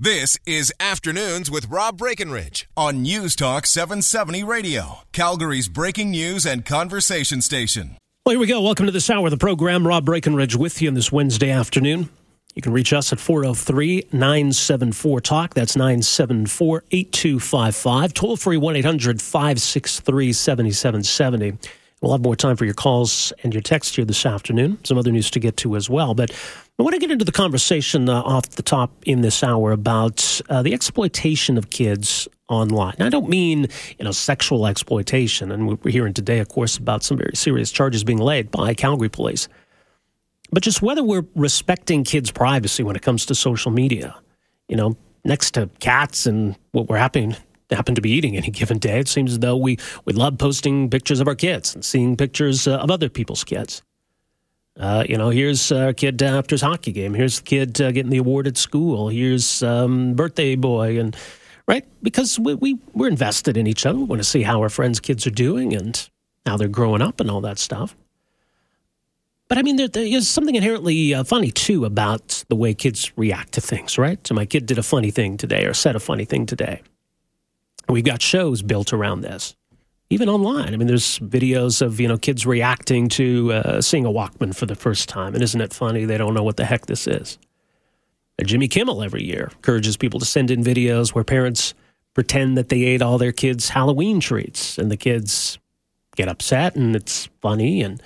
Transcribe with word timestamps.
This 0.00 0.38
is 0.46 0.72
Afternoons 0.78 1.50
with 1.50 1.66
Rob 1.66 1.98
Breckenridge 1.98 2.68
on 2.76 3.02
News 3.02 3.34
Talk 3.34 3.66
770 3.66 4.44
Radio, 4.44 4.98
Calgary's 5.10 5.68
breaking 5.68 6.12
news 6.12 6.46
and 6.46 6.64
conversation 6.64 7.42
station. 7.42 7.96
Well, 8.24 8.34
here 8.34 8.38
we 8.38 8.46
go. 8.46 8.62
Welcome 8.62 8.86
to 8.86 8.92
this 8.92 9.10
hour 9.10 9.26
of 9.26 9.32
the 9.32 9.36
program. 9.36 9.84
Rob 9.84 10.04
Breckenridge 10.04 10.54
with 10.54 10.80
you 10.80 10.86
on 10.86 10.94
this 10.94 11.10
Wednesday 11.10 11.50
afternoon. 11.50 12.10
You 12.54 12.62
can 12.62 12.72
reach 12.72 12.92
us 12.92 13.12
at 13.12 13.18
403 13.18 14.06
974 14.12 15.20
Talk. 15.20 15.54
That's 15.54 15.74
974 15.74 16.84
8255. 16.92 18.14
Toll 18.14 18.36
free 18.36 18.56
1 18.56 18.76
800 18.76 19.20
563 19.20 20.32
7770. 20.32 21.58
We'll 22.00 22.12
have 22.12 22.20
more 22.20 22.36
time 22.36 22.56
for 22.56 22.64
your 22.64 22.74
calls 22.74 23.32
and 23.42 23.52
your 23.52 23.60
texts 23.60 23.96
here 23.96 24.04
this 24.04 24.24
afternoon. 24.24 24.78
Some 24.84 24.98
other 24.98 25.10
news 25.10 25.30
to 25.32 25.40
get 25.40 25.56
to 25.58 25.74
as 25.74 25.90
well. 25.90 26.14
But 26.14 26.30
I 26.78 26.82
want 26.82 26.94
to 26.94 27.00
get 27.00 27.10
into 27.10 27.24
the 27.24 27.32
conversation 27.32 28.08
uh, 28.08 28.22
off 28.22 28.50
the 28.50 28.62
top 28.62 28.92
in 29.04 29.22
this 29.22 29.42
hour 29.42 29.72
about 29.72 30.40
uh, 30.48 30.62
the 30.62 30.72
exploitation 30.72 31.58
of 31.58 31.70
kids 31.70 32.28
online. 32.48 32.94
Now, 32.98 33.06
I 33.06 33.10
don't 33.10 33.28
mean 33.28 33.66
you 33.98 34.04
know 34.04 34.12
sexual 34.12 34.66
exploitation, 34.66 35.50
and 35.50 35.66
we're 35.66 35.90
hearing 35.90 36.14
today, 36.14 36.38
of 36.38 36.48
course, 36.48 36.76
about 36.76 37.02
some 37.02 37.16
very 37.16 37.34
serious 37.34 37.72
charges 37.72 38.04
being 38.04 38.18
laid 38.18 38.50
by 38.52 38.74
Calgary 38.74 39.08
police. 39.08 39.48
But 40.52 40.62
just 40.62 40.80
whether 40.80 41.02
we're 41.02 41.26
respecting 41.34 42.04
kids' 42.04 42.30
privacy 42.30 42.82
when 42.84 42.94
it 42.94 43.02
comes 43.02 43.26
to 43.26 43.34
social 43.34 43.72
media. 43.72 44.16
You 44.68 44.76
know, 44.76 44.96
next 45.24 45.52
to 45.52 45.68
cats 45.80 46.26
and 46.26 46.56
what 46.72 46.88
we're 46.88 46.98
happening 46.98 47.36
happen 47.70 47.94
to 47.94 48.00
be 48.00 48.10
eating 48.10 48.36
any 48.36 48.50
given 48.50 48.78
day, 48.78 48.98
it 48.98 49.08
seems 49.08 49.32
as 49.32 49.38
though 49.40 49.56
we, 49.56 49.78
we 50.04 50.12
love 50.12 50.38
posting 50.38 50.90
pictures 50.90 51.20
of 51.20 51.28
our 51.28 51.34
kids 51.34 51.74
and 51.74 51.84
seeing 51.84 52.16
pictures 52.16 52.66
uh, 52.66 52.78
of 52.78 52.90
other 52.90 53.08
people's 53.08 53.44
kids. 53.44 53.82
Uh, 54.78 55.04
you 55.08 55.18
know, 55.18 55.30
here's 55.30 55.72
a 55.72 55.92
kid 55.92 56.22
after 56.22 56.54
his 56.54 56.62
hockey 56.62 56.92
game. 56.92 57.12
Here's 57.12 57.40
the 57.40 57.44
kid 57.44 57.80
uh, 57.80 57.90
getting 57.90 58.10
the 58.10 58.18
award 58.18 58.46
at 58.46 58.56
school. 58.56 59.08
Here's 59.08 59.62
um, 59.62 60.14
birthday 60.14 60.54
boy, 60.54 61.00
and 61.00 61.16
right 61.66 61.84
because 62.00 62.38
we, 62.38 62.54
we 62.54 62.78
we're 62.92 63.08
invested 63.08 63.56
in 63.56 63.66
each 63.66 63.84
other. 63.86 63.98
We 63.98 64.04
want 64.04 64.20
to 64.20 64.28
see 64.28 64.42
how 64.42 64.60
our 64.60 64.68
friends' 64.68 65.00
kids 65.00 65.26
are 65.26 65.32
doing 65.32 65.74
and 65.74 66.08
how 66.46 66.56
they're 66.56 66.68
growing 66.68 67.02
up 67.02 67.20
and 67.20 67.28
all 67.28 67.40
that 67.40 67.58
stuff. 67.58 67.96
But 69.48 69.58
I 69.58 69.62
mean, 69.62 69.76
there, 69.76 69.88
there 69.88 70.04
is 70.04 70.28
something 70.28 70.54
inherently 70.54 71.14
uh, 71.14 71.24
funny 71.24 71.50
too 71.50 71.84
about 71.84 72.44
the 72.48 72.56
way 72.56 72.74
kids 72.74 73.10
react 73.16 73.52
to 73.54 73.60
things, 73.60 73.98
right? 73.98 74.24
So 74.26 74.34
my 74.34 74.44
kid 74.46 74.66
did 74.66 74.78
a 74.78 74.82
funny 74.82 75.10
thing 75.10 75.38
today 75.38 75.64
or 75.64 75.74
said 75.74 75.96
a 75.96 76.00
funny 76.00 76.26
thing 76.26 76.46
today. 76.46 76.82
We've 77.88 78.04
got 78.04 78.20
shows 78.22 78.62
built 78.62 78.92
around 78.92 79.22
this 79.22 79.56
even 80.10 80.28
online. 80.28 80.72
I 80.72 80.76
mean, 80.76 80.88
there's 80.88 81.18
videos 81.18 81.82
of 81.82 82.00
you 82.00 82.08
know 82.08 82.16
kids 82.16 82.46
reacting 82.46 83.08
to 83.10 83.52
uh, 83.52 83.80
seeing 83.80 84.06
a 84.06 84.10
Walkman 84.10 84.54
for 84.54 84.66
the 84.66 84.74
first 84.74 85.08
time, 85.08 85.34
and 85.34 85.42
isn't 85.42 85.60
it 85.60 85.72
funny? 85.72 86.04
They 86.04 86.18
don't 86.18 86.34
know 86.34 86.42
what 86.42 86.56
the 86.56 86.64
heck 86.64 86.86
this 86.86 87.06
is. 87.06 87.38
Jimmy 88.44 88.68
Kimmel 88.68 89.02
every 89.02 89.24
year 89.24 89.50
encourages 89.56 89.96
people 89.96 90.20
to 90.20 90.26
send 90.26 90.50
in 90.50 90.62
videos 90.62 91.12
where 91.12 91.24
parents 91.24 91.74
pretend 92.14 92.56
that 92.56 92.68
they 92.68 92.84
ate 92.84 93.02
all 93.02 93.18
their 93.18 93.32
kids' 93.32 93.70
Halloween 93.70 94.20
treats, 94.20 94.78
and 94.78 94.90
the 94.90 94.96
kids 94.96 95.58
get 96.16 96.28
upset, 96.28 96.76
and 96.76 96.94
it's 96.96 97.28
funny, 97.40 97.82
and 97.82 98.00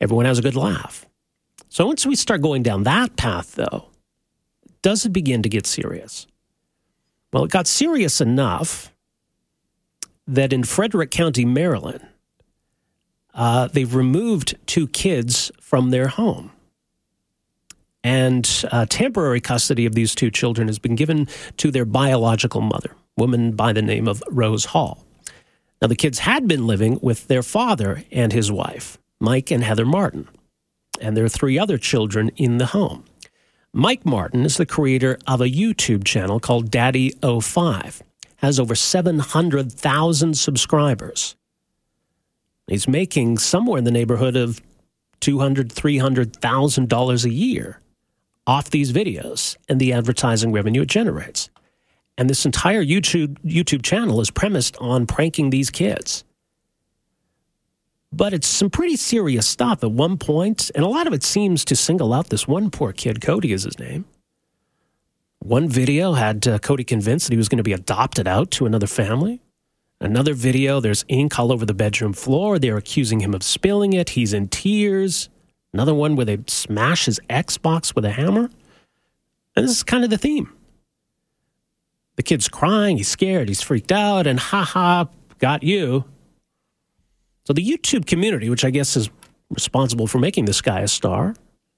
everyone 0.00 0.26
has 0.26 0.38
a 0.38 0.42
good 0.42 0.56
laugh. 0.56 1.06
So 1.68 1.86
once 1.86 2.04
we 2.04 2.16
start 2.16 2.42
going 2.42 2.64
down 2.64 2.82
that 2.82 3.16
path, 3.16 3.54
though, 3.54 3.86
does 4.82 5.06
it 5.06 5.12
begin 5.12 5.42
to 5.42 5.48
get 5.48 5.66
serious? 5.66 6.26
Well, 7.32 7.44
it 7.44 7.50
got 7.52 7.68
serious 7.68 8.20
enough 8.20 8.92
that 10.26 10.52
in 10.52 10.64
Frederick 10.64 11.10
County, 11.10 11.44
Maryland, 11.44 12.06
uh, 13.34 13.68
they've 13.68 13.94
removed 13.94 14.56
two 14.66 14.86
kids 14.88 15.50
from 15.60 15.90
their 15.90 16.08
home. 16.08 16.50
And 18.02 18.64
uh, 18.70 18.86
temporary 18.88 19.40
custody 19.40 19.86
of 19.86 19.94
these 19.94 20.14
two 20.14 20.30
children 20.30 20.68
has 20.68 20.78
been 20.78 20.94
given 20.94 21.28
to 21.58 21.70
their 21.70 21.84
biological 21.84 22.60
mother, 22.60 22.96
woman 23.16 23.52
by 23.52 23.72
the 23.72 23.82
name 23.82 24.08
of 24.08 24.22
Rose 24.30 24.66
Hall. 24.66 25.04
Now, 25.82 25.88
the 25.88 25.96
kids 25.96 26.20
had 26.20 26.48
been 26.48 26.66
living 26.66 26.98
with 27.02 27.28
their 27.28 27.42
father 27.42 28.04
and 28.10 28.32
his 28.32 28.50
wife, 28.50 28.98
Mike 29.18 29.50
and 29.50 29.64
Heather 29.64 29.86
Martin, 29.86 30.28
and 31.00 31.16
there 31.16 31.24
are 31.24 31.30
three 31.30 31.58
other 31.58 31.78
children 31.78 32.30
in 32.36 32.58
the 32.58 32.66
home. 32.66 33.04
Mike 33.72 34.04
Martin 34.04 34.44
is 34.44 34.56
the 34.56 34.66
creator 34.66 35.18
of 35.26 35.40
a 35.40 35.48
YouTube 35.48 36.04
channel 36.04 36.40
called 36.40 36.70
DaddyOFive 36.70 38.02
has 38.40 38.58
over 38.58 38.74
700,000 38.74 40.36
subscribers. 40.36 41.36
He's 42.66 42.88
making 42.88 43.38
somewhere 43.38 43.78
in 43.78 43.84
the 43.84 43.90
neighborhood 43.90 44.36
of 44.36 44.62
$200,000, 45.20 45.68
$300,000 45.72 47.24
a 47.24 47.30
year 47.30 47.80
off 48.46 48.70
these 48.70 48.92
videos 48.92 49.56
and 49.68 49.80
the 49.80 49.92
advertising 49.92 50.52
revenue 50.52 50.82
it 50.82 50.88
generates. 50.88 51.50
And 52.16 52.28
this 52.28 52.46
entire 52.46 52.84
YouTube, 52.84 53.38
YouTube 53.44 53.82
channel 53.82 54.20
is 54.20 54.30
premised 54.30 54.76
on 54.78 55.06
pranking 55.06 55.50
these 55.50 55.70
kids. 55.70 56.24
But 58.12 58.32
it's 58.32 58.46
some 58.46 58.70
pretty 58.70 58.96
serious 58.96 59.46
stuff 59.46 59.84
at 59.84 59.92
one 59.92 60.18
point, 60.18 60.70
and 60.74 60.84
a 60.84 60.88
lot 60.88 61.06
of 61.06 61.12
it 61.12 61.22
seems 61.22 61.64
to 61.66 61.76
single 61.76 62.12
out 62.12 62.28
this 62.28 62.48
one 62.48 62.70
poor 62.70 62.92
kid. 62.92 63.20
Cody 63.20 63.52
is 63.52 63.62
his 63.62 63.78
name. 63.78 64.04
One 65.40 65.68
video 65.68 66.12
had 66.12 66.46
uh, 66.46 66.58
Cody 66.58 66.84
convinced 66.84 67.26
that 67.26 67.32
he 67.32 67.38
was 67.38 67.48
going 67.48 67.58
to 67.58 67.64
be 67.64 67.72
adopted 67.72 68.28
out 68.28 68.50
to 68.52 68.66
another 68.66 68.86
family. 68.86 69.40
Another 69.98 70.34
video, 70.34 70.80
there's 70.80 71.04
ink 71.08 71.38
all 71.38 71.50
over 71.50 71.64
the 71.64 71.74
bedroom 71.74 72.12
floor. 72.12 72.58
They're 72.58 72.76
accusing 72.76 73.20
him 73.20 73.34
of 73.34 73.42
spilling 73.42 73.94
it. 73.94 74.10
He's 74.10 74.32
in 74.34 74.48
tears. 74.48 75.30
Another 75.72 75.94
one 75.94 76.14
where 76.14 76.26
they 76.26 76.38
smash 76.46 77.06
his 77.06 77.20
Xbox 77.30 77.94
with 77.94 78.04
a 78.04 78.10
hammer. 78.10 78.50
And 79.56 79.64
this 79.64 79.70
is 79.70 79.82
kind 79.82 80.04
of 80.04 80.10
the 80.10 80.18
theme. 80.18 80.52
The 82.16 82.22
kid's 82.22 82.48
crying, 82.48 82.98
he's 82.98 83.08
scared, 83.08 83.48
he's 83.48 83.62
freaked 83.62 83.92
out, 83.92 84.26
and 84.26 84.38
haha, 84.38 85.06
got 85.38 85.62
you. 85.62 86.04
So 87.44 87.54
the 87.54 87.64
YouTube 87.64 88.06
community, 88.06 88.50
which 88.50 88.64
I 88.64 88.70
guess 88.70 88.94
is 88.94 89.08
responsible 89.48 90.06
for 90.06 90.18
making 90.18 90.44
this 90.44 90.60
guy 90.60 90.80
a 90.80 90.88
star 90.88 91.34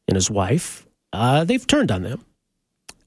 and 0.08 0.16
his 0.16 0.28
wife, 0.28 0.84
uh, 1.12 1.44
they've 1.44 1.64
turned 1.64 1.92
on 1.92 2.02
them. 2.02 2.24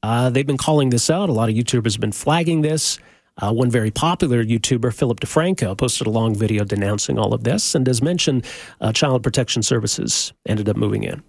Uh, 0.05 0.29
they've 0.29 0.45
been 0.45 0.55
calling 0.55 0.91
this 0.91 1.09
out. 1.09 1.29
A 1.29 1.31
lot 1.31 1.49
of 1.49 1.55
YouTubers 1.55 1.93
have 1.93 1.99
been 1.99 2.11
flagging 2.11 2.61
this. 2.61 2.99
Uh, 3.41 3.51
one 3.51 3.71
very 3.71 3.89
popular 3.89 4.45
YouTuber, 4.45 4.93
Philip 4.93 5.19
DeFranco, 5.19 5.75
posted 5.75 6.05
a 6.05 6.11
long 6.11 6.35
video 6.35 6.63
denouncing 6.63 7.17
all 7.17 7.33
of 7.33 7.43
this. 7.43 7.73
And 7.73 7.89
as 7.89 8.03
mentioned, 8.03 8.45
uh, 8.81 8.93
Child 8.93 9.23
Protection 9.23 9.63
Services 9.63 10.31
ended 10.45 10.69
up 10.69 10.77
moving 10.77 11.03
in. 11.03 11.23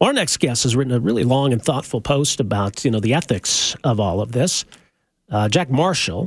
Our 0.00 0.12
next 0.12 0.38
guest 0.38 0.64
has 0.64 0.74
written 0.74 0.92
a 0.92 0.98
really 0.98 1.22
long 1.22 1.52
and 1.52 1.62
thoughtful 1.62 2.00
post 2.00 2.40
about 2.40 2.84
you 2.84 2.90
know 2.90 2.98
the 2.98 3.14
ethics 3.14 3.76
of 3.84 4.00
all 4.00 4.20
of 4.20 4.32
this. 4.32 4.64
Uh, 5.30 5.48
Jack 5.48 5.70
Marshall 5.70 6.26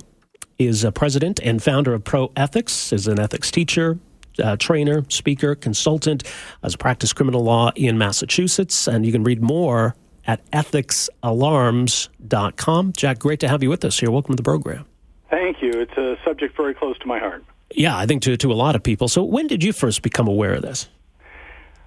is 0.58 0.86
a 0.86 0.94
president 0.94 1.42
and 1.44 1.62
founder 1.62 1.94
of 1.94 2.06
Pro 2.06 2.32
Ethics, 2.38 2.94
is 2.94 3.08
an 3.08 3.20
ethics 3.20 3.52
teacher, 3.52 4.00
uh, 4.42 4.56
trainer, 4.56 5.04
speaker, 5.10 5.54
consultant, 5.54 6.24
has 6.64 6.78
practiced 6.78 7.18
criminal 7.18 7.44
law 7.44 7.72
in 7.76 7.98
Massachusetts, 7.98 8.88
and 8.88 9.06
you 9.06 9.12
can 9.12 9.26
read 9.26 9.42
more 9.42 9.96
at 10.26 10.50
ethicsalarms.com. 10.52 12.94
Jack, 12.94 13.20
great 13.20 13.40
to 13.40 13.48
have 13.48 13.64
you 13.64 13.70
with 13.70 13.86
us 13.86 14.00
here. 14.00 14.12
Welcome 14.12 14.34
to 14.34 14.38
the 14.38 14.44
program. 14.44 14.86
Thank 15.30 15.62
you. 15.62 15.72
It's 15.72 15.98
a 15.98 16.18
subject 16.24 16.58
very 16.58 16.74
close 16.74 16.98
to 17.00 17.08
my 17.08 17.20
heart. 17.20 17.44
Yeah, 17.72 17.98
I 17.98 18.06
think 18.06 18.22
to, 18.24 18.36
to 18.38 18.52
a 18.52 18.54
lot 18.54 18.76
of 18.76 18.84
people. 18.84 19.08
So, 19.08 19.24
when 19.24 19.48
did 19.48 19.64
you 19.64 19.72
first 19.74 20.02
become 20.02 20.28
aware 20.28 20.56
of 20.56 20.62
this? 20.62 20.90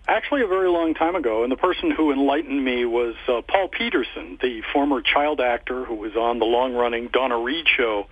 Actually, 0.08 0.42
a 0.42 0.48
very 0.48 0.68
long 0.68 0.94
time 0.94 1.14
ago, 1.14 1.44
and 1.44 1.52
the 1.52 1.56
person 1.56 1.92
who 1.92 2.12
enlightened 2.12 2.64
me 2.64 2.84
was 2.84 3.14
uh, 3.28 3.40
Paul 3.42 3.68
Petersen, 3.68 4.36
the 4.42 4.62
former 4.72 5.00
child 5.00 5.40
actor 5.40 5.84
who 5.84 5.94
was 5.94 6.16
on 6.16 6.40
the 6.40 6.44
long-running 6.44 7.10
Donna 7.12 7.38
Reed 7.38 7.68
show 7.68 8.08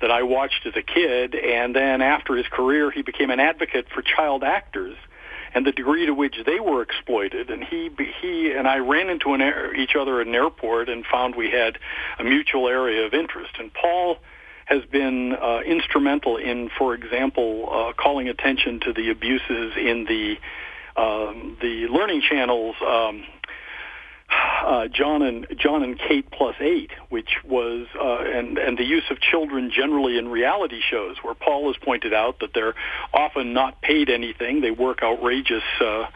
that 0.00 0.12
I 0.12 0.22
watched 0.22 0.64
as 0.64 0.76
a 0.76 0.82
kid, 0.82 1.34
and 1.34 1.74
then 1.74 2.02
after 2.02 2.36
his 2.36 2.46
career, 2.46 2.92
he 2.92 3.02
became 3.02 3.30
an 3.30 3.40
advocate 3.40 3.88
for 3.92 4.00
child 4.00 4.44
actors 4.44 4.96
and 5.54 5.64
the 5.64 5.72
degree 5.72 6.04
to 6.06 6.12
which 6.12 6.36
they 6.44 6.60
were 6.60 6.82
exploited. 6.82 7.48
And 7.48 7.62
he 7.62 7.90
he 8.20 8.52
and 8.52 8.66
I 8.66 8.78
ran 8.78 9.08
into 9.08 9.34
an 9.34 9.40
air, 9.40 9.74
each 9.74 9.94
other 9.94 10.20
at 10.20 10.26
an 10.26 10.34
airport 10.34 10.88
and 10.88 11.04
found 11.06 11.36
we 11.36 11.50
had 11.50 11.78
a 12.18 12.24
mutual 12.24 12.68
area 12.68 13.06
of 13.06 13.14
interest. 13.14 13.52
And 13.58 13.72
Paul 13.72 14.18
has 14.66 14.84
been 14.86 15.34
uh, 15.34 15.60
instrumental 15.60 16.36
in, 16.36 16.70
for 16.78 16.94
example, 16.94 17.68
uh, 17.70 17.92
calling 17.92 18.28
attention 18.28 18.80
to 18.80 18.92
the 18.92 19.10
abuses 19.10 19.72
in 19.76 20.04
the 20.04 20.36
um, 20.96 21.56
the 21.60 21.86
learning 21.88 22.22
channels. 22.22 22.76
Um, 22.84 23.24
uh, 24.64 24.88
Jon 24.88 25.22
and 25.22 25.46
Jon 25.58 25.82
and 25.82 25.98
Kate 25.98 26.30
plus 26.30 26.56
eight, 26.60 26.90
which 27.10 27.36
was 27.44 27.86
uh, 27.98 28.18
and 28.18 28.58
and 28.58 28.78
the 28.78 28.84
use 28.84 29.04
of 29.10 29.20
children 29.20 29.70
generally 29.74 30.18
in 30.18 30.28
reality 30.28 30.80
shows, 30.80 31.16
where 31.22 31.34
Paul 31.34 31.72
has 31.72 31.76
pointed 31.82 32.14
out 32.14 32.40
that 32.40 32.54
they're 32.54 32.74
often 33.12 33.52
not 33.52 33.80
paid 33.82 34.08
anything. 34.10 34.60
They 34.60 34.70
work 34.70 35.02
outrageous. 35.02 35.64
Uh, 35.80 36.06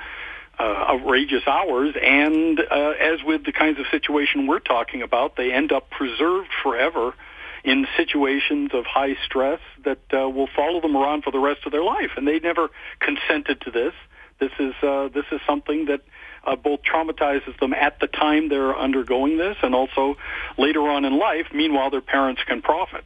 uh, 0.60 0.64
outrageous 0.88 1.46
hours, 1.46 1.94
and 2.02 2.58
uh, 2.58 2.92
as 3.00 3.22
with 3.22 3.44
the 3.44 3.52
kinds 3.52 3.78
of 3.78 3.86
situation 3.92 4.48
we're 4.48 4.58
talking 4.58 5.02
about, 5.02 5.36
they 5.36 5.52
end 5.52 5.70
up 5.70 5.88
preserved 5.88 6.48
forever 6.64 7.14
in 7.62 7.86
situations 7.96 8.70
of 8.72 8.84
high 8.84 9.16
stress 9.24 9.60
that 9.84 10.00
uh, 10.12 10.28
will 10.28 10.48
follow 10.56 10.80
them 10.80 10.96
around 10.96 11.22
for 11.22 11.30
the 11.30 11.38
rest 11.38 11.60
of 11.64 11.70
their 11.70 11.84
life. 11.84 12.10
And 12.16 12.26
they 12.26 12.40
never 12.40 12.70
consented 12.98 13.60
to 13.62 13.70
this. 13.70 13.92
This 14.40 14.52
is 14.58 14.74
uh, 14.82 15.08
this 15.14 15.26
is 15.32 15.40
something 15.46 15.86
that 15.86 16.00
uh, 16.44 16.56
both 16.56 16.80
traumatizes 16.82 17.58
them 17.60 17.74
at 17.74 18.00
the 18.00 18.06
time 18.06 18.48
they're 18.48 18.76
undergoing 18.76 19.38
this, 19.38 19.56
and 19.62 19.74
also 19.74 20.16
later 20.56 20.88
on 20.88 21.04
in 21.04 21.18
life. 21.18 21.46
Meanwhile, 21.52 21.90
their 21.90 22.00
parents 22.00 22.42
can 22.46 22.62
profit. 22.62 23.04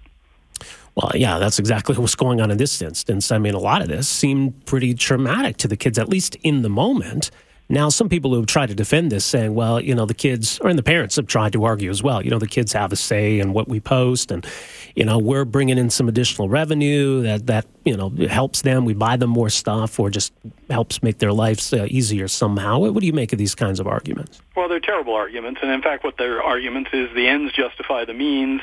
Well, 0.94 1.12
yeah, 1.14 1.38
that's 1.38 1.58
exactly 1.58 1.96
what's 1.96 2.14
going 2.14 2.40
on 2.40 2.50
in 2.50 2.58
this 2.58 2.82
instance. 2.82 3.32
I 3.32 3.38
mean, 3.38 3.54
a 3.54 3.58
lot 3.58 3.80
of 3.80 3.88
this 3.88 4.08
seemed 4.08 4.66
pretty 4.66 4.92
traumatic 4.94 5.56
to 5.58 5.68
the 5.68 5.76
kids, 5.76 5.98
at 5.98 6.08
least 6.08 6.34
in 6.42 6.62
the 6.62 6.68
moment. 6.68 7.30
Now, 7.68 7.88
some 7.88 8.08
people 8.08 8.32
who 8.32 8.36
have 8.36 8.46
tried 8.46 8.68
to 8.68 8.74
defend 8.74 9.10
this 9.10 9.24
saying, 9.24 9.54
well, 9.54 9.80
you 9.80 9.94
know, 9.94 10.04
the 10.04 10.14
kids, 10.14 10.58
or 10.60 10.68
and 10.68 10.78
the 10.78 10.82
parents 10.82 11.16
have 11.16 11.26
tried 11.26 11.52
to 11.54 11.64
argue 11.64 11.90
as 11.90 12.02
well, 12.02 12.22
you 12.22 12.30
know, 12.30 12.38
the 12.38 12.46
kids 12.46 12.72
have 12.74 12.92
a 12.92 12.96
say 12.96 13.38
in 13.38 13.52
what 13.54 13.66
we 13.66 13.80
post 13.80 14.30
and, 14.30 14.46
you 14.94 15.04
know, 15.04 15.16
we're 15.16 15.46
bringing 15.46 15.78
in 15.78 15.88
some 15.88 16.08
additional 16.08 16.50
revenue 16.50 17.22
that, 17.22 17.46
that 17.46 17.66
you 17.84 17.96
know, 17.96 18.10
helps 18.28 18.62
them. 18.62 18.84
We 18.84 18.92
buy 18.92 19.16
them 19.16 19.30
more 19.30 19.48
stuff 19.48 19.98
or 19.98 20.10
just 20.10 20.32
helps 20.68 21.02
make 21.02 21.18
their 21.18 21.32
lives 21.32 21.72
uh, 21.72 21.86
easier 21.88 22.28
somehow. 22.28 22.78
What, 22.78 22.94
what 22.94 23.00
do 23.00 23.06
you 23.06 23.12
make 23.12 23.32
of 23.32 23.38
these 23.38 23.54
kinds 23.54 23.80
of 23.80 23.86
arguments? 23.86 24.42
Well, 24.54 24.68
they're 24.68 24.80
terrible 24.80 25.14
arguments. 25.14 25.60
And 25.62 25.70
in 25.70 25.80
fact, 25.80 26.04
what 26.04 26.18
their 26.18 26.42
arguments 26.42 26.90
is 26.92 27.08
the 27.14 27.26
ends 27.26 27.54
justify 27.54 28.04
the 28.04 28.14
means. 28.14 28.60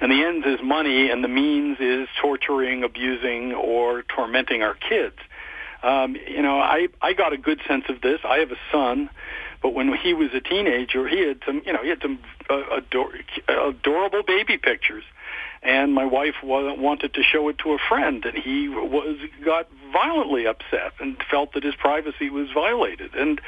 And 0.00 0.10
the 0.10 0.24
ends 0.24 0.44
is 0.46 0.60
money, 0.60 1.10
and 1.10 1.22
the 1.22 1.28
means 1.28 1.78
is 1.78 2.08
torturing, 2.20 2.82
abusing, 2.82 3.52
or 3.52 4.02
tormenting 4.02 4.62
our 4.62 4.74
kids. 4.74 5.16
Um, 5.82 6.16
you 6.28 6.42
know, 6.42 6.58
I 6.60 6.88
I 7.00 7.12
got 7.12 7.32
a 7.32 7.36
good 7.38 7.60
sense 7.66 7.84
of 7.88 8.00
this. 8.00 8.20
I 8.24 8.38
have 8.38 8.52
a 8.52 8.58
son, 8.70 9.10
but 9.62 9.74
when 9.74 9.92
he 9.94 10.14
was 10.14 10.30
a 10.34 10.40
teenager, 10.40 11.08
he 11.08 11.26
had 11.26 11.40
some, 11.44 11.62
you 11.64 11.72
know, 11.72 11.82
he 11.82 11.88
had 11.88 12.00
some 12.02 12.18
uh, 12.48 12.62
ador- 12.70 13.14
adorable 13.48 14.22
baby 14.22 14.58
pictures, 14.58 15.04
and 15.62 15.94
my 15.94 16.04
wife 16.04 16.34
wanted 16.42 17.14
to 17.14 17.22
show 17.22 17.48
it 17.48 17.58
to 17.58 17.72
a 17.72 17.78
friend, 17.88 18.24
and 18.24 18.36
he 18.36 18.68
was 18.68 19.18
got 19.44 19.68
violently 19.92 20.46
upset 20.46 20.92
and 21.00 21.16
felt 21.30 21.52
that 21.52 21.62
his 21.62 21.74
privacy 21.74 22.30
was 22.30 22.48
violated. 22.52 23.14
And 23.14 23.40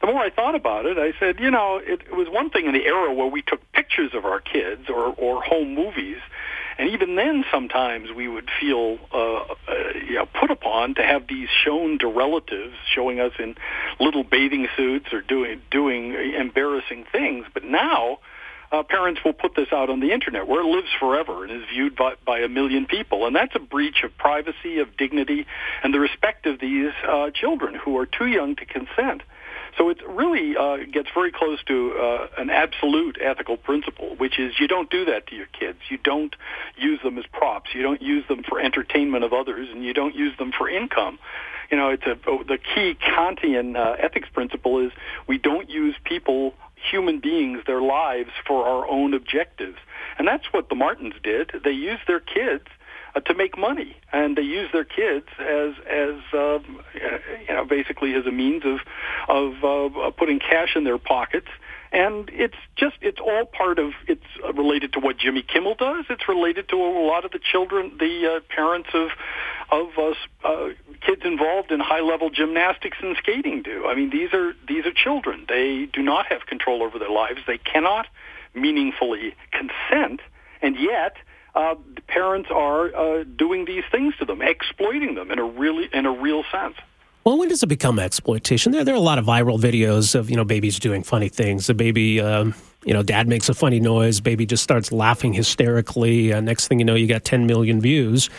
the 0.00 0.06
more 0.06 0.20
I 0.20 0.30
thought 0.30 0.54
about 0.54 0.86
it, 0.86 0.96
I 0.96 1.12
said, 1.18 1.40
you 1.40 1.50
know, 1.50 1.76
it, 1.76 2.02
it 2.02 2.14
was 2.14 2.28
one 2.28 2.50
thing 2.50 2.66
in 2.66 2.72
the 2.72 2.84
era 2.84 3.12
where 3.12 3.26
we 3.26 3.42
took 3.42 3.60
pictures 3.72 4.12
of 4.14 4.24
our 4.24 4.40
kids 4.40 4.88
or 4.88 5.14
or 5.16 5.42
home 5.42 5.74
movies 5.74 6.18
and 6.78 6.90
even 6.90 7.16
then, 7.16 7.44
sometimes 7.50 8.12
we 8.12 8.28
would 8.28 8.48
feel 8.60 8.98
uh, 9.12 9.34
uh, 9.34 9.46
you 10.06 10.14
know, 10.14 10.26
put 10.26 10.52
upon 10.52 10.94
to 10.94 11.02
have 11.02 11.26
these 11.26 11.48
shown 11.64 11.98
to 11.98 12.06
relatives, 12.06 12.74
showing 12.94 13.18
us 13.18 13.32
in 13.40 13.56
little 13.98 14.22
bathing 14.22 14.68
suits 14.76 15.12
or 15.12 15.20
doing 15.20 15.60
doing 15.72 16.14
embarrassing 16.14 17.04
things. 17.10 17.46
But 17.52 17.64
now, 17.64 18.20
uh, 18.70 18.82
parents 18.82 19.20
will 19.24 19.32
put 19.32 19.54
this 19.54 19.68
out 19.72 19.90
on 19.90 20.00
the 20.00 20.12
internet 20.12 20.46
where 20.46 20.60
it 20.60 20.66
lives 20.66 20.88
forever 20.98 21.44
and 21.44 21.52
is 21.52 21.68
viewed 21.72 21.96
by, 21.96 22.14
by 22.26 22.40
a 22.40 22.48
million 22.48 22.86
people. 22.86 23.26
And 23.26 23.34
that's 23.34 23.54
a 23.54 23.60
breach 23.60 24.02
of 24.04 24.16
privacy, 24.18 24.78
of 24.78 24.96
dignity, 24.96 25.46
and 25.82 25.94
the 25.94 26.00
respect 26.00 26.46
of 26.46 26.60
these 26.60 26.92
uh, 27.06 27.30
children 27.30 27.74
who 27.74 27.96
are 27.98 28.06
too 28.06 28.26
young 28.26 28.56
to 28.56 28.66
consent. 28.66 29.22
So 29.76 29.90
it 29.90 29.98
really 30.08 30.56
uh, 30.56 30.78
gets 30.90 31.08
very 31.14 31.30
close 31.30 31.62
to 31.66 31.94
uh, 31.94 32.26
an 32.36 32.50
absolute 32.50 33.16
ethical 33.22 33.56
principle, 33.56 34.16
which 34.16 34.38
is 34.38 34.58
you 34.58 34.66
don't 34.66 34.90
do 34.90 35.04
that 35.04 35.28
to 35.28 35.36
your 35.36 35.46
kids. 35.46 35.78
You 35.88 35.98
don't 35.98 36.34
use 36.76 37.00
them 37.02 37.16
as 37.16 37.24
props. 37.32 37.70
You 37.74 37.82
don't 37.82 38.02
use 38.02 38.26
them 38.26 38.42
for 38.42 38.60
entertainment 38.60 39.24
of 39.24 39.32
others, 39.32 39.68
and 39.70 39.84
you 39.84 39.94
don't 39.94 40.16
use 40.16 40.36
them 40.36 40.52
for 40.56 40.68
income. 40.68 41.18
You 41.70 41.76
know, 41.76 41.90
it's 41.90 42.02
a, 42.04 42.16
the 42.24 42.58
key 42.58 42.96
Kantian 43.00 43.76
uh, 43.76 43.96
ethics 44.00 44.28
principle 44.32 44.84
is 44.84 44.90
we 45.26 45.38
don't 45.38 45.68
use 45.68 45.94
people, 46.02 46.54
human 46.90 47.20
beings, 47.20 47.60
their 47.66 47.82
lives 47.82 48.30
for 48.46 48.66
our 48.66 48.86
own 48.88 49.14
objectives. 49.14 49.78
And 50.18 50.26
that's 50.26 50.46
what 50.52 50.68
the 50.68 50.74
Martins 50.74 51.14
did. 51.22 51.52
They 51.64 51.72
used 51.72 52.02
their 52.06 52.20
kids 52.20 52.64
uh, 53.14 53.20
to 53.20 53.34
make 53.34 53.56
money, 53.56 53.96
and 54.12 54.36
they 54.36 54.42
used 54.42 54.72
their 54.72 54.84
kids 54.84 55.26
as 55.38 55.74
as 55.88 56.16
uh, 56.32 56.58
you 57.48 57.54
know 57.54 57.64
basically 57.64 58.14
as 58.14 58.26
a 58.26 58.32
means 58.32 58.64
of 58.64 58.80
of 59.28 59.64
uh, 59.64 60.10
putting 60.10 60.38
cash 60.38 60.76
in 60.76 60.84
their 60.84 60.98
pockets. 60.98 61.48
And 61.90 62.28
it's 62.32 62.56
just, 62.76 62.96
it's 63.00 63.20
all 63.20 63.46
part 63.46 63.78
of, 63.78 63.92
it's 64.06 64.26
related 64.54 64.92
to 64.94 65.00
what 65.00 65.16
Jimmy 65.18 65.42
Kimmel 65.42 65.74
does. 65.74 66.04
It's 66.10 66.28
related 66.28 66.68
to 66.68 66.76
a 66.76 67.06
lot 67.06 67.24
of 67.24 67.32
the 67.32 67.38
children, 67.38 67.96
the 67.98 68.36
uh, 68.36 68.40
parents 68.54 68.90
of, 68.92 69.08
of 69.70 69.88
uh, 69.96 70.46
uh, 70.46 70.68
kids 71.00 71.22
involved 71.24 71.72
in 71.72 71.80
high 71.80 72.00
level 72.00 72.30
gymnastics 72.30 72.98
and 73.00 73.16
skating 73.16 73.62
do. 73.62 73.86
I 73.86 73.94
mean, 73.94 74.10
these 74.10 74.32
are, 74.34 74.54
these 74.66 74.84
are 74.84 74.92
children. 74.92 75.46
They 75.48 75.88
do 75.92 76.02
not 76.02 76.26
have 76.26 76.46
control 76.46 76.82
over 76.82 76.98
their 76.98 77.10
lives. 77.10 77.40
They 77.46 77.58
cannot 77.58 78.06
meaningfully 78.54 79.34
consent. 79.52 80.20
And 80.60 80.76
yet, 80.78 81.16
uh, 81.54 81.74
parents 82.06 82.50
are 82.52 82.94
uh, 82.94 83.24
doing 83.24 83.64
these 83.64 83.84
things 83.90 84.14
to 84.18 84.24
them, 84.24 84.42
exploiting 84.42 85.14
them 85.14 85.30
in 85.30 85.38
a 85.38 85.44
really 85.44 85.88
in 85.92 86.06
a 86.06 86.12
real 86.12 86.44
sense. 86.52 86.76
Well, 87.28 87.36
when 87.36 87.50
does 87.50 87.62
it 87.62 87.66
become 87.66 87.98
exploitation? 87.98 88.72
There, 88.72 88.84
there 88.84 88.94
are 88.94 88.96
a 88.96 89.00
lot 89.00 89.18
of 89.18 89.26
viral 89.26 89.60
videos 89.60 90.14
of 90.14 90.30
you 90.30 90.36
know 90.36 90.46
babies 90.46 90.78
doing 90.78 91.02
funny 91.02 91.28
things. 91.28 91.66
The 91.66 91.74
baby, 91.74 92.22
um, 92.22 92.54
you 92.86 92.94
know, 92.94 93.02
dad 93.02 93.28
makes 93.28 93.50
a 93.50 93.54
funny 93.54 93.80
noise. 93.80 94.18
Baby 94.18 94.46
just 94.46 94.62
starts 94.62 94.92
laughing 94.92 95.34
hysterically. 95.34 96.32
Uh, 96.32 96.40
next 96.40 96.68
thing 96.68 96.78
you 96.78 96.86
know, 96.86 96.94
you 96.94 97.06
got 97.06 97.26
10 97.26 97.46
million 97.46 97.82
views. 97.82 98.30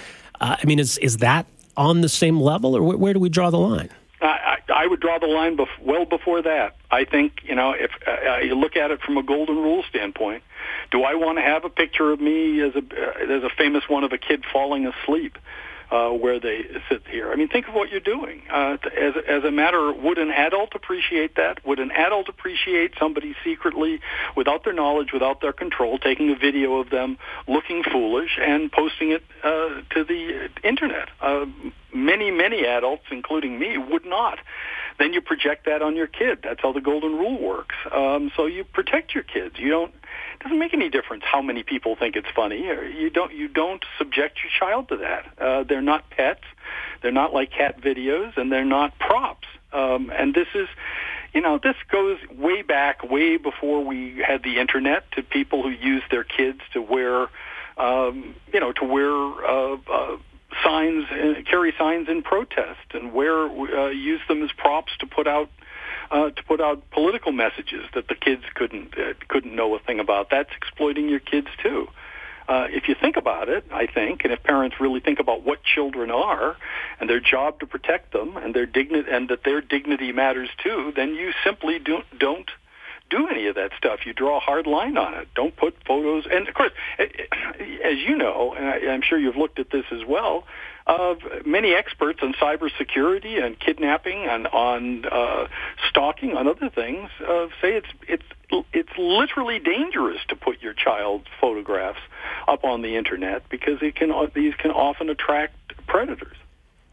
Uh, 0.42 0.56
I 0.60 0.66
mean, 0.66 0.80
is 0.80 0.98
is 0.98 1.18
that 1.18 1.46
on 1.78 2.02
the 2.02 2.10
same 2.10 2.42
level, 2.42 2.76
or 2.76 2.82
where, 2.82 2.98
where 2.98 3.14
do 3.14 3.20
we 3.20 3.30
draw 3.30 3.52
the 3.52 3.60
line? 3.60 3.90
I, 4.24 4.58
I 4.74 4.88
would 4.88 5.02
draw 5.02 5.20
the 5.20 5.28
line 5.28 5.56
bef- 5.56 5.80
well 5.84 6.06
before 6.06 6.42
that. 6.42 6.76
I 6.90 7.06
think 7.06 7.44
you 7.44 7.54
know 7.54 7.74
if 7.74 7.92
uh, 8.08 8.38
you 8.38 8.56
look 8.56 8.76
at 8.76 8.90
it 8.90 9.02
from 9.02 9.18
a 9.18 9.24
golden 9.24 9.58
rule 9.58 9.84
standpoint, 9.88 10.42
do 10.90 11.04
I 11.04 11.14
want 11.14 11.38
to 11.38 11.44
have 11.44 11.64
a 11.64 11.70
picture 11.70 12.12
of 12.12 12.20
me 12.20 12.60
as 12.62 12.74
a 12.74 12.80
uh, 12.80 13.28
there's 13.28 13.44
a 13.44 13.52
famous 13.56 13.88
one 13.88 14.04
of 14.04 14.14
a 14.14 14.18
kid 14.18 14.46
falling 14.52 14.88
asleep? 14.88 15.38
uh, 15.38 15.42
where 16.12 16.40
they 16.40 16.62
sit 16.90 17.02
here. 17.08 17.32
I 17.32 17.36
mean, 17.36 17.48
think 17.48 17.68
of 17.68 17.74
what 17.74 17.90
you're 17.90 18.00
doing. 18.00 18.42
Uh, 18.52 18.78
as, 18.98 19.14
as 19.28 19.44
a 19.44 19.52
matter, 19.52 19.92
would 19.92 20.18
an 20.18 20.32
adult 20.32 20.76
appreciate 20.76 21.36
that? 21.36 21.66
Would 21.66 21.80
an 21.80 21.92
adult 21.92 22.30
appreciate 22.30 22.94
somebody 23.00 23.36
secretly, 23.44 24.00
without 24.36 24.64
their 24.64 24.74
knowledge, 24.74 25.12
without 25.14 25.42
their 25.42 25.54
control, 25.54 25.98
taking 25.98 26.30
a 26.30 26.36
video 26.36 26.76
of 26.76 26.90
them 26.90 27.18
looking 27.48 27.84
foolish 27.84 28.38
and 28.40 28.72
posting 28.72 29.12
it 29.12 29.24
uh, 29.44 29.82
to 29.96 30.04
the 30.04 30.50
internet? 30.64 31.10
Uh, 31.22 31.46
many, 31.94 32.32
many 32.32 32.66
adults, 32.66 33.06
including 33.12 33.60
me, 33.60 33.78
would 33.78 34.06
not 34.06 34.40
then 35.00 35.14
you 35.14 35.22
project 35.22 35.66
that 35.66 35.82
on 35.82 35.96
your 35.96 36.08
kid. 36.08 36.40
That's 36.44 36.60
how 36.62 36.74
the 36.74 36.82
golden 36.82 37.14
rule 37.14 37.42
works. 37.42 37.76
Um, 37.90 38.32
so 38.36 38.46
you 38.46 38.66
protect 38.66 39.16
your 39.16 39.24
kids. 39.24 39.56
You 39.58 39.70
don't 39.70 39.94
it 40.40 40.44
doesn't 40.44 40.60
make 40.60 40.74
any 40.74 40.90
difference 40.90 41.24
how 41.30 41.42
many 41.42 41.64
people 41.64 41.96
think 41.96 42.16
it's 42.16 42.30
funny. 42.34 42.62
You 42.62 43.10
don't 43.10 43.34
you 43.34 43.50
don't 43.50 43.84
subject 43.98 44.40
your 44.42 44.52
child 44.58 44.88
to 44.90 44.98
that. 44.98 45.26
Uh, 45.38 45.64
they're 45.64 45.82
not 45.82 46.10
pets. 46.10 46.44
They're 47.02 47.12
not 47.12 47.34
like 47.34 47.52
cat 47.52 47.82
videos, 47.82 48.38
and 48.38 48.52
they're 48.52 48.64
not 48.64 48.98
props. 49.00 49.48
Um, 49.74 50.12
and 50.16 50.34
this 50.34 50.48
is, 50.56 50.68
you 51.34 51.42
know, 51.42 51.60
this 51.62 51.76
goes 51.92 52.18
way 52.32 52.62
back, 52.62 53.04
way 53.04 53.38
before 53.38 53.84
we 53.84 54.24
had 54.26 54.44
the 54.44 54.60
internet, 54.60 55.12
to 55.14 55.24
people 55.24 55.62
who 55.62 55.70
used 55.70 56.06
their 56.10 56.24
kids 56.24 56.62
to 56.74 56.82
wear, 56.82 57.28
um, 57.78 58.34
you 58.54 58.60
know, 58.60 58.72
to 58.74 58.86
wear. 58.86 59.12
Uh, 59.12 59.78
uh, 59.92 60.18
signs, 60.64 61.06
uh, 61.12 61.42
carry 61.50 61.74
signs 61.78 62.08
in 62.10 62.22
protest, 62.22 62.80
and 62.94 63.14
wear 63.14 63.46
uh, 63.46 63.90
use 63.90 64.22
them 64.28 64.44
as 64.44 64.52
props 64.58 64.92
to 65.00 65.08
put 65.08 65.28
out 65.28 65.50
uh, 66.12 66.30
to 66.32 66.44
put 66.44 66.62
out 66.62 66.90
political 66.92 67.32
messages 67.32 67.86
that 67.94 68.08
the 68.08 68.16
kids 68.16 68.44
couldn't 68.56 68.98
uh, 68.98 69.14
couldn't 69.28 69.56
know 69.56 69.76
a 69.76 69.80
thing 69.80 70.00
about. 70.00 70.30
That's 70.30 70.50
exploiting 70.56 71.10
your 71.10 71.20
kids 71.20 71.48
too. 71.62 71.88
Uh, 72.48 72.66
if 72.72 72.88
you 72.88 72.96
think 73.00 73.16
about 73.16 73.48
it, 73.48 73.64
I 73.72 73.86
think, 73.86 74.24
and 74.24 74.34
if 74.34 74.42
parents 74.42 74.78
really 74.80 75.00
think 75.00 75.20
about 75.20 75.44
what 75.44 75.60
children 75.64 76.10
are 76.10 76.58
and 77.00 77.08
their 77.08 77.20
job 77.20 77.60
to 77.60 77.68
protect 77.68 78.12
them 78.12 78.38
and 78.38 78.56
their 78.56 78.66
dignity 78.66 79.08
and 79.12 79.30
that 79.30 79.44
their 79.44 79.62
dignity 79.62 80.12
matters 80.12 80.50
too, 80.64 80.92
then 80.96 81.14
you 81.14 81.32
simply 81.44 81.78
don't 81.78 82.06
don't 82.18 82.50
do 83.10 83.28
any 83.28 83.48
of 83.48 83.56
that 83.56 83.72
stuff. 83.78 84.06
You 84.06 84.14
draw 84.14 84.38
a 84.38 84.40
hard 84.40 84.68
line 84.68 84.98
on 84.98 85.14
it. 85.14 85.28
Don't 85.36 85.56
put 85.56 85.76
photos. 85.86 86.26
And 86.32 86.48
of 86.48 86.54
course, 86.54 86.72
as 87.00 87.98
you 88.08 88.18
know, 88.18 88.54
and 88.58 88.90
I'm 88.90 89.02
sure 89.02 89.18
you've 89.18 89.38
looked 89.38 89.60
at 89.60 89.70
this 89.72 89.86
as 89.92 90.06
well, 90.08 90.46
uh, 90.88 91.16
many 91.46 91.74
experts 91.74 92.20
on 92.24 92.34
cybersecurity 92.34 93.44
and 93.44 93.60
kidnapping 93.60 94.26
and 94.26 94.48
on 94.48 95.06
uh, 95.06 95.48
stalking, 95.88 96.36
on 96.36 96.48
other 96.48 96.70
things, 96.70 97.10
uh, 97.28 97.48
say 97.62 97.74
it's 97.76 97.88
it's 98.08 98.24
it's 98.74 98.90
literally 98.98 99.60
dangerous 99.60 100.20
to 100.30 100.36
put 100.36 100.62
your 100.62 100.74
child's 100.74 101.28
photographs 101.40 102.00
up 102.48 102.64
on 102.64 102.82
the 102.82 102.96
internet 102.96 103.48
because 103.50 103.78
it 103.82 103.96
can 103.96 104.12
these 104.34 104.56
can 104.56 104.72
often 104.72 105.10
attract 105.10 105.54
predators. 105.86 106.36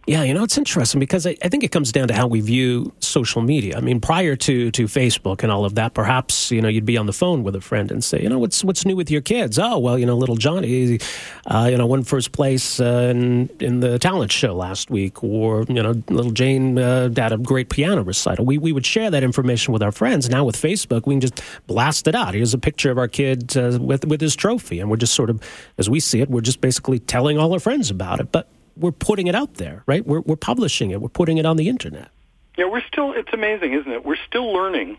Yeah, 0.06 0.22
you 0.22 0.34
know, 0.34 0.44
it's 0.44 0.56
interesting 0.56 1.00
because 1.00 1.26
I, 1.26 1.36
I, 1.42 1.48
think 1.48 1.64
it 1.64 1.72
comes 1.72 1.90
down 1.90 2.06
to 2.06 2.14
how 2.14 2.28
we 2.28 2.40
view 2.40 2.92
social 3.00 3.42
media. 3.42 3.76
I 3.76 3.80
mean, 3.80 4.00
prior 4.00 4.36
to, 4.36 4.70
to 4.70 4.84
Facebook 4.84 5.42
and 5.42 5.50
all 5.50 5.64
of 5.64 5.74
that, 5.74 5.94
perhaps, 5.94 6.52
you 6.52 6.62
know, 6.62 6.68
you'd 6.68 6.86
be 6.86 6.96
on 6.96 7.06
the 7.06 7.12
phone 7.12 7.42
with 7.42 7.56
a 7.56 7.60
friend 7.60 7.90
and 7.90 8.04
say, 8.04 8.22
you 8.22 8.28
know, 8.28 8.38
what's 8.38 8.62
what's 8.62 8.86
new 8.86 8.94
with 8.94 9.10
your 9.10 9.20
kids? 9.20 9.58
Oh, 9.58 9.78
well, 9.78 9.98
you 9.98 10.06
know, 10.06 10.16
little 10.16 10.36
Johnny, 10.36 11.00
uh, 11.46 11.66
you 11.68 11.76
know, 11.76 11.86
won 11.86 12.04
first 12.04 12.30
place 12.30 12.78
uh, 12.78 13.08
in, 13.10 13.50
in 13.58 13.80
the 13.80 13.98
talent 13.98 14.30
show 14.30 14.54
last 14.54 14.92
week. 14.92 15.24
Or, 15.24 15.64
you 15.64 15.82
know, 15.82 16.00
little 16.08 16.30
Jane 16.30 16.78
uh, 16.78 17.10
a 17.16 17.38
great 17.38 17.68
piano 17.68 18.04
recital. 18.04 18.44
We, 18.44 18.58
we 18.58 18.70
would 18.70 18.86
share 18.86 19.10
that 19.10 19.24
information 19.24 19.72
with 19.72 19.82
our 19.82 19.90
friends. 19.90 20.28
Now 20.30 20.44
with 20.44 20.56
Facebook, 20.56 21.06
we 21.06 21.14
can 21.14 21.20
just 21.20 21.42
blast 21.66 22.06
it 22.06 22.14
out. 22.14 22.32
Here's 22.32 22.54
a 22.54 22.58
picture 22.58 22.92
of 22.92 22.98
our 22.98 23.08
kid 23.08 23.56
uh, 23.56 23.76
with, 23.80 24.04
with 24.04 24.20
his 24.20 24.36
trophy. 24.36 24.78
And 24.78 24.88
we're 24.88 24.98
just 24.98 25.14
sort 25.14 25.30
of, 25.30 25.42
as 25.78 25.90
we 25.90 25.98
see 25.98 26.20
it, 26.20 26.30
we're 26.30 26.42
just 26.42 26.60
basically 26.60 27.00
telling 27.00 27.38
all 27.38 27.52
our 27.52 27.58
friends 27.58 27.90
about 27.90 28.20
it. 28.20 28.30
But 28.30 28.48
we're 28.76 28.92
putting 28.92 29.26
it 29.26 29.34
out 29.34 29.54
there, 29.54 29.82
right? 29.86 30.06
We're, 30.06 30.20
we're 30.20 30.36
publishing 30.36 30.90
it. 30.90 31.00
We're 31.00 31.08
putting 31.08 31.38
it 31.38 31.46
on 31.46 31.56
the 31.56 31.68
internet. 31.68 32.10
Yeah, 32.56 32.68
we're 32.68 32.84
still, 32.86 33.12
it's 33.12 33.32
amazing, 33.32 33.72
isn't 33.74 33.90
it? 33.90 34.04
We're 34.04 34.22
still 34.26 34.52
learning 34.52 34.98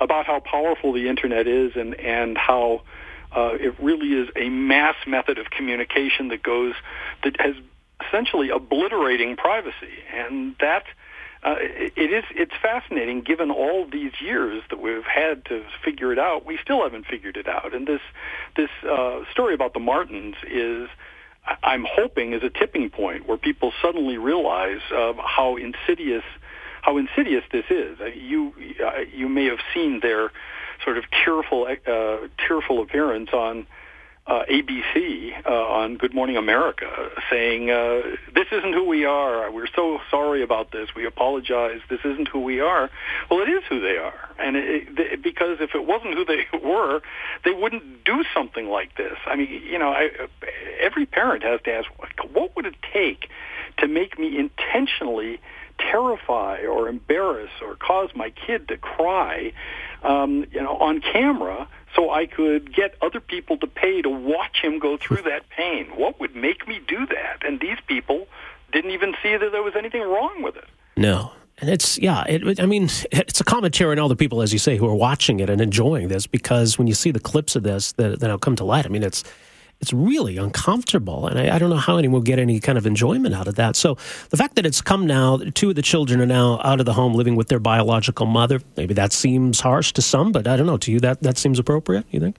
about 0.00 0.26
how 0.26 0.40
powerful 0.40 0.92
the 0.92 1.08
internet 1.08 1.46
is 1.46 1.72
and, 1.74 1.94
and 1.94 2.36
how 2.38 2.82
uh, 3.34 3.52
it 3.54 3.74
really 3.80 4.12
is 4.12 4.28
a 4.36 4.48
mass 4.48 4.96
method 5.06 5.38
of 5.38 5.50
communication 5.50 6.28
that 6.28 6.42
goes, 6.42 6.74
that 7.24 7.40
has 7.40 7.54
essentially 8.06 8.50
obliterating 8.50 9.36
privacy. 9.36 10.02
And 10.12 10.54
that, 10.60 10.84
uh, 11.42 11.56
it 11.58 12.12
is, 12.12 12.24
it's 12.30 12.54
fascinating 12.62 13.22
given 13.22 13.50
all 13.50 13.86
these 13.86 14.12
years 14.20 14.62
that 14.70 14.80
we've 14.80 15.04
had 15.04 15.44
to 15.46 15.64
figure 15.84 16.12
it 16.12 16.18
out. 16.18 16.46
We 16.46 16.58
still 16.62 16.82
haven't 16.82 17.06
figured 17.06 17.36
it 17.36 17.48
out. 17.48 17.74
And 17.74 17.86
this, 17.86 18.00
this 18.56 18.70
uh, 18.88 19.24
story 19.32 19.54
about 19.54 19.74
the 19.74 19.80
Martins 19.80 20.36
is, 20.46 20.88
I'm 21.62 21.86
hoping 21.88 22.32
is 22.32 22.42
a 22.42 22.50
tipping 22.50 22.90
point 22.90 23.28
where 23.28 23.38
people 23.38 23.72
suddenly 23.82 24.18
realize 24.18 24.80
uh, 24.94 25.14
how 25.24 25.56
insidious 25.56 26.24
how 26.82 26.96
insidious 26.96 27.44
this 27.50 27.64
is. 27.70 27.98
Uh, 28.00 28.06
you 28.06 28.52
uh, 28.84 29.00
you 29.12 29.28
may 29.28 29.46
have 29.46 29.58
seen 29.74 30.00
their 30.00 30.30
sort 30.84 30.98
of 30.98 31.04
tearful 31.24 31.66
uh, 31.66 32.16
tearful 32.46 32.82
appearance 32.82 33.30
on 33.32 33.66
uh, 34.28 34.44
ABC 34.50 35.32
uh, 35.46 35.50
on 35.50 35.96
Good 35.96 36.14
Morning 36.14 36.36
America 36.36 37.08
saying, 37.30 37.70
uh, 37.70 38.02
this 38.34 38.46
isn't 38.52 38.74
who 38.74 38.84
we 38.86 39.06
are. 39.06 39.50
We're 39.50 39.68
so 39.74 40.00
sorry 40.10 40.42
about 40.42 40.70
this. 40.70 40.90
We 40.94 41.06
apologize. 41.06 41.80
This 41.88 42.00
isn't 42.04 42.28
who 42.28 42.40
we 42.40 42.60
are. 42.60 42.90
Well, 43.30 43.40
it 43.40 43.48
is 43.48 43.62
who 43.70 43.80
they 43.80 43.96
are. 43.96 44.28
And 44.38 44.56
it, 44.56 44.88
it, 44.98 45.22
because 45.22 45.58
if 45.60 45.74
it 45.74 45.86
wasn't 45.86 46.14
who 46.14 46.26
they 46.26 46.46
were, 46.62 47.00
they 47.44 47.52
wouldn't 47.52 48.04
do 48.04 48.22
something 48.34 48.68
like 48.68 48.96
this. 48.96 49.16
I 49.26 49.36
mean, 49.36 49.62
you 49.64 49.78
know, 49.78 49.88
I, 49.88 50.10
every 50.78 51.06
parent 51.06 51.42
has 51.42 51.62
to 51.62 51.72
ask, 51.72 51.88
what 52.30 52.54
would 52.54 52.66
it 52.66 52.76
take 52.92 53.30
to 53.78 53.88
make 53.88 54.18
me 54.18 54.38
intentionally 54.38 55.40
terrify 55.78 56.62
or 56.62 56.88
embarrass 56.88 57.50
or 57.62 57.76
cause 57.76 58.10
my 58.14 58.30
kid 58.30 58.68
to 58.68 58.76
cry, 58.76 59.52
um, 60.02 60.46
you 60.52 60.62
know, 60.62 60.76
on 60.76 61.00
camera 61.00 61.68
so 61.94 62.10
I 62.10 62.26
could 62.26 62.74
get 62.74 62.94
other 63.02 63.20
people 63.20 63.56
to 63.58 63.66
pay 63.66 64.02
to 64.02 64.08
watch 64.08 64.58
him 64.62 64.78
go 64.78 64.96
through 64.96 65.22
that 65.22 65.48
pain. 65.50 65.86
What 65.96 66.20
would 66.20 66.36
make 66.36 66.68
me 66.68 66.80
do 66.86 67.06
that? 67.06 67.44
And 67.44 67.60
these 67.60 67.78
people 67.86 68.26
didn't 68.72 68.90
even 68.90 69.14
see 69.22 69.36
that 69.36 69.50
there 69.50 69.62
was 69.62 69.74
anything 69.76 70.02
wrong 70.02 70.42
with 70.42 70.56
it. 70.56 70.66
No. 70.96 71.32
And 71.60 71.68
it's, 71.70 71.98
yeah, 71.98 72.24
it, 72.28 72.60
I 72.60 72.66
mean, 72.66 72.84
it's 73.10 73.40
a 73.40 73.44
commentary 73.44 73.92
on 73.92 73.98
all 73.98 74.08
the 74.08 74.16
people, 74.16 74.42
as 74.42 74.52
you 74.52 74.58
say, 74.58 74.76
who 74.76 74.86
are 74.86 74.94
watching 74.94 75.40
it 75.40 75.50
and 75.50 75.60
enjoying 75.60 76.08
this 76.08 76.26
because 76.26 76.78
when 76.78 76.86
you 76.86 76.94
see 76.94 77.10
the 77.10 77.20
clips 77.20 77.56
of 77.56 77.62
this 77.62 77.92
that, 77.92 78.20
that 78.20 78.30
have 78.30 78.40
come 78.40 78.56
to 78.56 78.64
light, 78.64 78.86
I 78.86 78.88
mean, 78.88 79.02
it's, 79.02 79.24
it's 79.80 79.92
really 79.92 80.36
uncomfortable. 80.36 81.26
And 81.26 81.38
I, 81.38 81.54
I, 81.54 81.58
don't 81.58 81.70
know 81.70 81.76
how 81.76 81.98
anyone 81.98 82.14
will 82.14 82.22
get 82.22 82.38
any 82.38 82.58
kind 82.60 82.76
of 82.76 82.86
enjoyment 82.86 83.34
out 83.34 83.46
of 83.46 83.54
that. 83.56 83.76
So 83.76 83.96
the 84.30 84.36
fact 84.36 84.56
that 84.56 84.66
it's 84.66 84.80
come 84.80 85.06
now, 85.06 85.38
two 85.54 85.70
of 85.70 85.76
the 85.76 85.82
children 85.82 86.20
are 86.20 86.26
now 86.26 86.60
out 86.64 86.80
of 86.80 86.86
the 86.86 86.94
home 86.94 87.14
living 87.14 87.36
with 87.36 87.48
their 87.48 87.60
biological 87.60 88.26
mother. 88.26 88.60
Maybe 88.76 88.94
that 88.94 89.12
seems 89.12 89.60
harsh 89.60 89.92
to 89.92 90.02
some, 90.02 90.32
but 90.32 90.48
I 90.48 90.56
don't 90.56 90.66
know. 90.66 90.78
To 90.78 90.92
you, 90.92 91.00
that, 91.00 91.22
that 91.22 91.38
seems 91.38 91.58
appropriate, 91.58 92.06
you 92.10 92.20
think? 92.20 92.36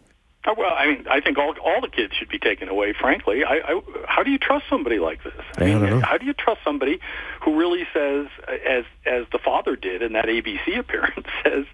Oh, 0.49 0.55
well, 0.57 0.73
I 0.75 0.87
mean, 0.87 1.05
I 1.07 1.21
think 1.21 1.37
all 1.37 1.53
all 1.63 1.79
the 1.79 1.87
kids 1.87 2.13
should 2.15 2.29
be 2.29 2.39
taken 2.39 2.69
away. 2.69 2.93
Frankly, 2.99 3.43
I, 3.43 3.59
I, 3.63 3.81
how 4.07 4.23
do 4.23 4.31
you 4.31 4.39
trust 4.39 4.65
somebody 4.67 4.97
like 4.97 5.23
this? 5.23 5.33
I, 5.57 5.65
I 5.65 5.77
mean, 5.77 6.01
how 6.01 6.17
do 6.17 6.25
you 6.25 6.33
trust 6.33 6.61
somebody 6.63 6.99
who 7.41 7.55
really 7.55 7.85
says, 7.93 8.25
as 8.47 8.83
as 9.05 9.25
the 9.31 9.37
father 9.37 9.75
did 9.75 10.01
in 10.01 10.13
that 10.13 10.25
ABC 10.25 10.79
appearance, 10.79 11.27
says, 11.43 11.65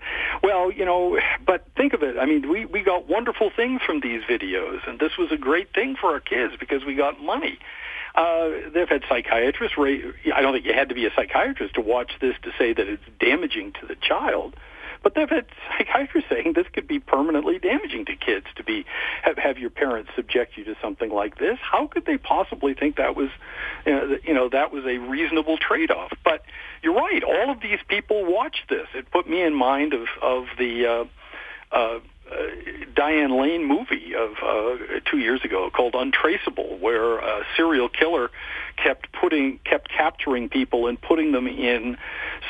"Well, 0.44 0.72
you 0.72 0.84
know, 0.84 1.18
but 1.46 1.66
think 1.78 1.94
of 1.94 2.04
it. 2.04 2.18
I 2.18 2.26
mean, 2.26 2.50
we 2.50 2.66
we 2.66 2.84
got 2.84 3.08
wonderful 3.08 3.50
things 3.56 3.80
from 3.86 4.02
these 4.02 4.24
videos, 4.24 4.86
and 4.86 5.00
this 5.00 5.18
was 5.18 5.32
a 5.32 5.38
great 5.38 5.74
thing 5.74 5.96
for 5.96 6.12
our 6.12 6.20
kids 6.20 6.56
because 6.60 6.84
we 6.84 6.96
got 6.96 7.22
money." 7.22 7.58
Uh, 8.14 8.70
they've 8.74 8.90
had 8.90 9.04
psychiatrists. 9.08 9.78
I 9.78 10.42
don't 10.42 10.54
think 10.54 10.66
you 10.66 10.74
had 10.74 10.90
to 10.90 10.96
be 10.96 11.06
a 11.06 11.14
psychiatrist 11.16 11.76
to 11.76 11.82
watch 11.82 12.12
this 12.20 12.36
to 12.44 12.52
say 12.58 12.74
that 12.74 12.88
it's 12.88 13.04
damaging 13.20 13.74
to 13.80 13.86
the 13.86 13.96
child. 13.96 14.56
But 15.06 15.14
they've 15.14 15.30
had 15.30 15.46
psychiatrists 15.78 16.32
saying 16.32 16.54
this 16.54 16.66
could 16.74 16.88
be 16.88 16.98
permanently 16.98 17.60
damaging 17.60 18.06
to 18.06 18.16
kids 18.16 18.48
to 18.56 18.64
be 18.64 18.86
have, 19.22 19.38
have 19.38 19.60
your 19.60 19.70
parents 19.70 20.10
subject 20.16 20.58
you 20.58 20.64
to 20.64 20.76
something 20.82 21.12
like 21.12 21.38
this. 21.38 21.60
How 21.62 21.86
could 21.86 22.08
they 22.08 22.18
possibly 22.18 22.74
think 22.74 22.96
that 22.96 23.16
was, 23.16 23.30
you 23.86 24.34
know, 24.34 24.50
that 24.50 24.72
was 24.72 24.84
a 24.86 24.98
reasonable 24.98 25.60
trade-off? 25.60 26.12
But 26.24 26.44
you're 26.82 26.96
right. 26.96 27.24
All 27.24 27.52
of 27.52 27.62
these 27.62 27.78
people 27.88 28.26
watched 28.26 28.68
this. 28.68 28.88
It 28.96 29.12
put 29.12 29.30
me 29.30 29.44
in 29.44 29.54
mind 29.54 29.94
of 29.94 30.08
of 30.24 30.48
the. 30.58 30.88
Uh, 30.88 31.06
uh, 31.72 32.00
uh, 32.32 32.36
Diane 32.96 33.40
Lane 33.40 33.68
movie 33.68 34.14
of 34.16 34.32
uh, 34.44 35.00
two 35.10 35.18
years 35.18 35.42
ago 35.44 35.70
called 35.70 35.96
Untraceable, 35.96 36.78
where 36.80 37.20
a 37.20 37.44
serial 37.56 37.90
killer 37.90 38.30
kept 38.84 39.12
putting, 39.12 39.60
kept 39.60 39.90
capturing 39.90 40.50
people 40.50 40.88
and 40.88 41.02
putting 41.02 41.32
them 41.32 41.48
in 41.48 41.98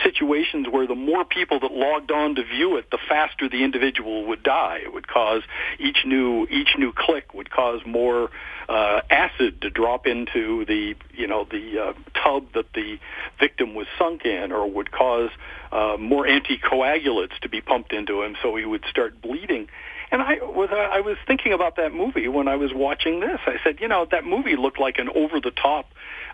situations 0.03 0.67
where 0.69 0.87
the 0.87 0.95
more 0.95 1.25
people 1.25 1.59
that 1.59 1.71
logged 1.71 2.11
on 2.11 2.35
to 2.35 2.43
view 2.43 2.77
it, 2.77 2.89
the 2.91 2.99
faster 3.09 3.49
the 3.49 3.63
individual 3.63 4.25
would 4.27 4.43
die. 4.43 4.79
It 4.83 4.93
would 4.93 5.07
cause 5.07 5.41
each 5.79 6.05
new 6.05 6.47
each 6.49 6.75
new 6.77 6.93
click 6.93 7.33
would 7.33 7.49
cause 7.49 7.81
more 7.85 8.29
uh, 8.67 9.01
acid 9.09 9.61
to 9.61 9.69
drop 9.69 10.07
into 10.07 10.65
the 10.65 10.95
you 11.13 11.27
know 11.27 11.45
the 11.49 11.79
uh, 11.79 11.93
tub 12.23 12.47
that 12.53 12.71
the 12.73 12.97
victim 13.39 13.75
was 13.75 13.87
sunk 13.97 14.25
in, 14.25 14.51
or 14.51 14.69
would 14.69 14.91
cause 14.91 15.29
uh, 15.71 15.97
more 15.99 16.25
anticoagulates 16.25 17.37
to 17.41 17.49
be 17.49 17.61
pumped 17.61 17.93
into 17.93 18.21
him, 18.23 18.35
so 18.41 18.55
he 18.55 18.65
would 18.65 18.83
start 18.89 19.21
bleeding. 19.21 19.67
And 20.11 20.21
I 20.21 20.35
was 20.41 20.69
uh, 20.71 20.75
I 20.75 21.01
was 21.01 21.17
thinking 21.27 21.53
about 21.53 21.75
that 21.77 21.93
movie 21.93 22.27
when 22.27 22.47
I 22.47 22.55
was 22.55 22.71
watching 22.73 23.19
this. 23.19 23.39
I 23.45 23.57
said, 23.63 23.79
you 23.79 23.87
know, 23.87 24.07
that 24.11 24.23
movie 24.23 24.55
looked 24.55 24.79
like 24.79 24.97
an 24.97 25.09
over 25.09 25.39
the 25.39 25.51
top 25.51 25.87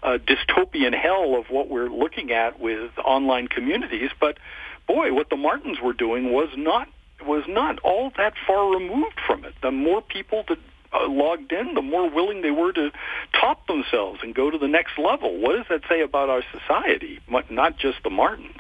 uh, 0.03 0.17
dystopian 0.17 0.93
hell 0.93 1.35
of 1.35 1.50
what 1.50 1.69
we're 1.69 1.89
looking 1.89 2.31
at 2.31 2.59
with 2.59 2.91
online 3.03 3.47
communities. 3.47 4.11
But 4.19 4.38
boy, 4.88 5.13
what 5.13 5.29
the 5.29 5.38
Martins 5.38 5.79
were 5.81 5.93
doing 5.93 6.31
was 6.31 6.50
not 6.55 6.88
was 7.25 7.43
not 7.47 7.79
all 7.79 8.11
that 8.17 8.33
far 8.47 8.71
removed 8.71 9.19
from 9.25 9.45
it. 9.45 9.53
The 9.61 9.71
more 9.71 10.01
people 10.01 10.43
that 10.47 10.57
uh, 10.93 11.07
logged 11.07 11.51
in, 11.51 11.74
the 11.74 11.81
more 11.81 12.10
willing 12.10 12.41
they 12.41 12.51
were 12.51 12.71
to 12.74 12.91
top 13.39 13.67
themselves 13.67 14.19
and 14.24 14.36
go 14.36 14.50
to 14.50 14.57
the 14.57 14.67
next 14.67 14.98
level. 14.98 15.38
What 15.38 15.55
does 15.55 15.65
that 15.69 15.81
say 15.88 16.01
about 16.01 16.29
our 16.29 16.43
society? 16.51 17.19
Not 17.50 17.77
just 17.77 18.03
the 18.03 18.10
Martins. 18.10 18.57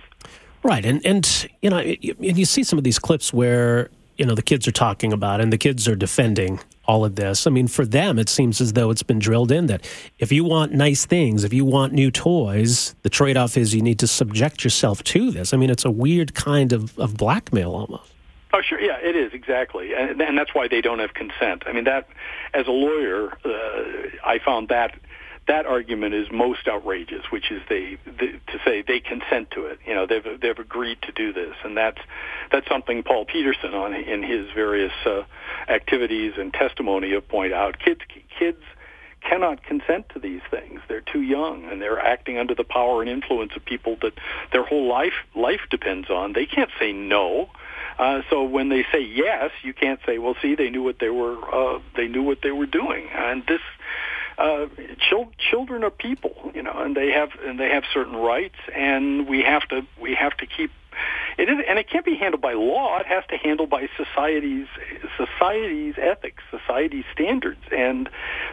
Right, 0.63 0.85
and 0.85 1.03
and 1.05 1.47
you 1.61 1.69
know, 1.69 1.79
you, 1.79 2.15
you 2.19 2.45
see 2.45 2.63
some 2.63 2.77
of 2.77 2.83
these 2.83 2.99
clips 2.99 3.33
where 3.33 3.89
you 4.17 4.25
know 4.25 4.35
the 4.35 4.43
kids 4.43 4.67
are 4.67 4.71
talking 4.71 5.11
about 5.11 5.41
and 5.41 5.51
the 5.51 5.57
kids 5.57 5.87
are 5.87 5.95
defending 5.95 6.59
all 6.85 7.03
of 7.05 7.15
this. 7.15 7.47
I 7.47 7.49
mean, 7.49 7.67
for 7.67 7.85
them, 7.85 8.19
it 8.19 8.29
seems 8.29 8.61
as 8.61 8.73
though 8.73 8.91
it's 8.91 9.03
been 9.03 9.19
drilled 9.19 9.51
in 9.51 9.67
that 9.67 9.87
if 10.19 10.31
you 10.31 10.43
want 10.43 10.73
nice 10.73 11.05
things, 11.05 11.43
if 11.43 11.53
you 11.53 11.65
want 11.65 11.93
new 11.93 12.11
toys, 12.11 12.95
the 13.01 13.09
trade 13.09 13.37
off 13.37 13.57
is 13.57 13.73
you 13.73 13.81
need 13.81 13.99
to 13.99 14.07
subject 14.07 14.63
yourself 14.63 15.03
to 15.05 15.31
this. 15.31 15.53
I 15.53 15.57
mean, 15.57 15.69
it's 15.69 15.85
a 15.85 15.91
weird 15.91 16.33
kind 16.33 16.73
of, 16.73 16.97
of 16.99 17.17
blackmail 17.17 17.71
almost. 17.71 18.10
Oh, 18.53 18.61
sure. 18.61 18.79
Yeah, 18.79 18.97
it 19.01 19.15
is 19.15 19.33
exactly, 19.33 19.93
and, 19.93 20.21
and 20.21 20.37
that's 20.37 20.53
why 20.53 20.67
they 20.67 20.81
don't 20.81 20.99
have 20.99 21.13
consent. 21.13 21.63
I 21.65 21.71
mean, 21.71 21.85
that 21.85 22.07
as 22.53 22.67
a 22.67 22.71
lawyer, 22.71 23.31
uh, 23.45 24.09
I 24.25 24.39
found 24.43 24.69
that 24.69 24.99
that 25.47 25.65
argument 25.65 26.13
is 26.13 26.27
most 26.31 26.67
outrageous, 26.67 27.25
which 27.31 27.51
is 27.51 27.61
they, 27.67 27.97
they 28.05 28.39
to 28.47 28.59
say 28.63 28.83
they 28.85 28.99
consent 28.99 29.51
to 29.51 29.65
it. 29.65 29.79
You 29.85 29.95
know, 29.95 30.05
they've 30.05 30.39
they've 30.39 30.59
agreed 30.59 31.01
to 31.03 31.11
do 31.11 31.33
this, 31.33 31.55
and 31.63 31.75
that's 31.75 31.99
that's 32.51 32.67
something 32.67 33.03
Paul 33.03 33.25
Petersen 33.25 33.73
on 33.73 33.93
in 33.93 34.21
his 34.21 34.47
various 34.53 34.93
uh, 35.05 35.23
activities 35.67 36.33
and 36.37 36.53
testimony 36.53 37.11
have 37.13 37.27
point 37.27 37.53
out. 37.53 37.79
Kids 37.79 38.01
kids 38.37 38.61
cannot 39.21 39.63
consent 39.63 40.09
to 40.09 40.19
these 40.19 40.41
things. 40.49 40.81
They're 40.87 41.01
too 41.01 41.21
young 41.21 41.65
and 41.65 41.81
they're 41.81 41.99
acting 41.99 42.37
under 42.37 42.55
the 42.55 42.63
power 42.63 43.01
and 43.01 43.09
influence 43.09 43.51
of 43.55 43.63
people 43.63 43.97
that 44.01 44.13
their 44.51 44.63
whole 44.63 44.87
life 44.87 45.13
life 45.35 45.61
depends 45.69 46.09
on. 46.09 46.33
They 46.33 46.45
can't 46.45 46.71
say 46.79 46.91
no. 46.91 47.49
Uh, 47.99 48.21
so 48.29 48.43
when 48.43 48.69
they 48.69 48.83
say 48.91 49.01
yes, 49.01 49.51
you 49.63 49.73
can't 49.73 49.99
say, 50.05 50.17
"Well, 50.17 50.35
see, 50.41 50.55
they 50.55 50.69
knew 50.69 50.83
what 50.83 50.99
they 50.99 51.09
were 51.09 51.37
uh, 51.53 51.79
they 51.95 52.07
knew 52.07 52.23
what 52.23 52.39
they 52.41 52.51
were 52.51 52.65
doing." 52.65 53.07
And 53.13 53.43
this 53.47 53.61
uh, 54.37 54.67
chil- 55.09 55.31
children 55.37 55.83
are 55.83 55.91
people, 55.91 56.51
you 56.53 56.63
know, 56.63 56.73
and 56.75 56.95
they 56.95 57.11
have 57.11 57.29
and 57.45 57.59
they 57.59 57.69
have 57.69 57.83
certain 57.93 58.15
rights, 58.15 58.55
and 58.75 59.27
we 59.27 59.43
have 59.43 59.67
to 59.69 59.85
we 60.01 60.15
have 60.15 60.35
to 60.37 60.45
keep 60.45 60.71
it 61.37 61.49
is, 61.49 61.57
and 61.67 61.79
it 61.79 61.89
can't 61.89 62.05
be 62.05 62.15
handled 62.15 62.41
by 62.41 62.53
law. 62.53 62.97
It 62.99 63.05
has 63.05 63.23
to 63.29 63.37
handle 63.37 63.65
by 63.65 63.87
society's 63.97 64.67
society's 65.17 65.95
ethics, 65.97 66.43
society's 66.51 67.05
standards. 67.11 67.61
And 67.71 68.09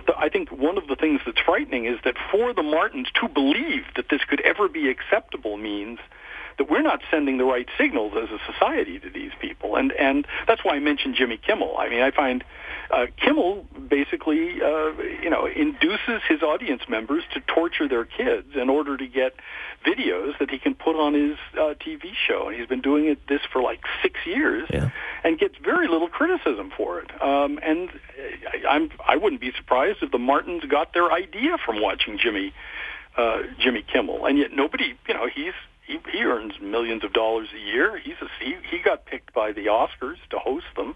the, 0.06 0.16
I 0.16 0.28
think 0.28 0.50
one 0.50 0.78
of 0.78 0.86
the 0.86 0.96
things 0.96 1.20
that's 1.26 1.40
frightening 1.40 1.86
is 1.86 1.98
that 2.04 2.14
for 2.30 2.54
the 2.54 2.62
Martins 2.62 3.08
to 3.20 3.28
believe 3.28 3.84
that 3.96 4.06
this 4.10 4.22
could 4.24 4.40
ever 4.42 4.68
be 4.68 4.88
acceptable 4.88 5.56
means 5.56 5.98
that 6.58 6.68
we're 6.68 6.82
not 6.82 7.00
sending 7.10 7.38
the 7.38 7.44
right 7.44 7.68
signals 7.78 8.12
as 8.16 8.28
a 8.30 8.52
society 8.52 8.98
to 8.98 9.10
these 9.10 9.30
people. 9.40 9.76
And 9.76 9.92
and 9.92 10.26
that's 10.46 10.64
why 10.64 10.74
I 10.74 10.80
mentioned 10.80 11.14
Jimmy 11.14 11.38
Kimmel. 11.38 11.76
I 11.78 11.88
mean, 11.88 12.02
I 12.02 12.10
find 12.10 12.44
uh, 12.90 13.06
Kimmel 13.16 13.66
basically, 13.88 14.60
uh, 14.62 14.92
you 15.22 15.30
know, 15.30 15.46
induces 15.46 16.22
his 16.28 16.42
audience 16.42 16.82
members 16.88 17.22
to 17.34 17.40
torture 17.40 17.88
their 17.88 18.04
kids 18.04 18.48
in 18.54 18.68
order 18.68 18.96
to 18.96 19.06
get 19.06 19.34
videos 19.86 20.38
that 20.38 20.50
he 20.50 20.58
can 20.58 20.74
put 20.74 20.96
on 20.96 21.14
his 21.14 21.36
uh, 21.54 21.74
TV 21.74 22.12
show. 22.14 22.48
And 22.48 22.58
he's 22.58 22.66
been 22.66 22.80
doing 22.80 23.06
it 23.06 23.18
this 23.28 23.40
for 23.52 23.62
like 23.62 23.80
six 24.02 24.18
years, 24.26 24.68
yeah. 24.70 24.90
and 25.22 25.38
gets 25.38 25.54
very 25.62 25.86
little 25.86 26.08
criticism 26.08 26.72
for 26.76 26.98
it. 27.00 27.10
Um, 27.22 27.58
and 27.62 27.90
I, 28.52 28.68
I'm 28.68 28.90
I 29.06 29.16
wouldn't 29.16 29.40
be 29.40 29.52
surprised 29.56 29.98
if 30.02 30.10
the 30.10 30.18
Martins 30.18 30.64
got 30.64 30.92
their 30.92 31.12
idea 31.12 31.56
from 31.64 31.80
watching 31.80 32.18
Jimmy. 32.18 32.52
Uh, 33.16 33.42
Jimmy 33.58 33.82
Kimmel, 33.82 34.26
and 34.26 34.38
yet 34.38 34.52
nobody, 34.52 34.94
you 35.08 35.14
know, 35.14 35.26
he's 35.26 35.54
he, 35.88 35.98
he 36.12 36.22
earns 36.22 36.52
millions 36.60 37.02
of 37.02 37.12
dollars 37.12 37.48
a 37.54 37.58
year. 37.58 37.98
He's 37.98 38.16
a, 38.20 38.28
he 38.44 38.56
he 38.70 38.78
got 38.78 39.06
picked 39.06 39.32
by 39.32 39.52
the 39.52 39.66
Oscars 39.66 40.18
to 40.30 40.38
host 40.38 40.66
them. 40.76 40.94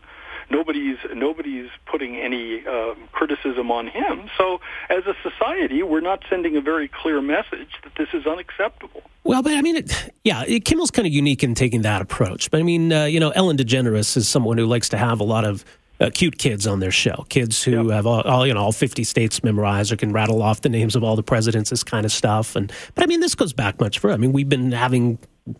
Nobody's 0.50 0.98
nobody's 1.14 1.70
putting 1.86 2.16
any 2.16 2.64
uh, 2.66 2.94
criticism 3.10 3.70
on 3.70 3.86
him. 3.86 4.28
So, 4.36 4.60
as 4.90 5.04
a 5.06 5.14
society, 5.22 5.82
we're 5.82 6.00
not 6.00 6.22
sending 6.28 6.56
a 6.56 6.60
very 6.60 6.88
clear 6.88 7.22
message 7.22 7.70
that 7.82 7.94
this 7.96 8.08
is 8.12 8.26
unacceptable. 8.26 9.02
Well, 9.24 9.42
but 9.42 9.54
I 9.54 9.62
mean, 9.62 9.76
it, 9.76 10.14
yeah, 10.24 10.44
Kimmel's 10.58 10.90
kind 10.90 11.06
of 11.06 11.12
unique 11.12 11.42
in 11.42 11.54
taking 11.54 11.82
that 11.82 12.02
approach. 12.02 12.50
But 12.50 12.60
I 12.60 12.64
mean, 12.64 12.92
uh, 12.92 13.04
you 13.04 13.18
know, 13.18 13.30
Ellen 13.30 13.56
DeGeneres 13.56 14.16
is 14.16 14.28
someone 14.28 14.58
who 14.58 14.66
likes 14.66 14.90
to 14.90 14.98
have 14.98 15.20
a 15.20 15.24
lot 15.24 15.44
of 15.44 15.64
uh, 16.00 16.10
cute 16.12 16.38
kids 16.38 16.66
on 16.66 16.80
their 16.80 16.90
show. 16.90 17.24
Kids 17.28 17.62
who 17.62 17.88
yep. 17.88 17.96
have 17.96 18.06
all, 18.06 18.22
all, 18.22 18.46
you 18.46 18.54
know 18.54 18.60
all 18.60 18.72
fifty 18.72 19.04
states 19.04 19.42
memorized 19.42 19.92
or 19.92 19.96
can 19.96 20.12
rattle 20.12 20.42
off 20.42 20.60
the 20.62 20.68
names 20.68 20.96
of 20.96 21.04
all 21.04 21.16
the 21.16 21.22
presidents, 21.22 21.70
this 21.70 21.84
kind 21.84 22.04
of 22.04 22.12
stuff. 22.12 22.56
And 22.56 22.72
but 22.94 23.04
I 23.04 23.06
mean, 23.06 23.20
this 23.20 23.34
goes 23.34 23.52
back 23.52 23.80
much 23.80 23.98
further. 23.98 24.14
I 24.14 24.16
mean, 24.16 24.32
we've 24.32 24.48
been 24.48 24.72
having 24.72 25.18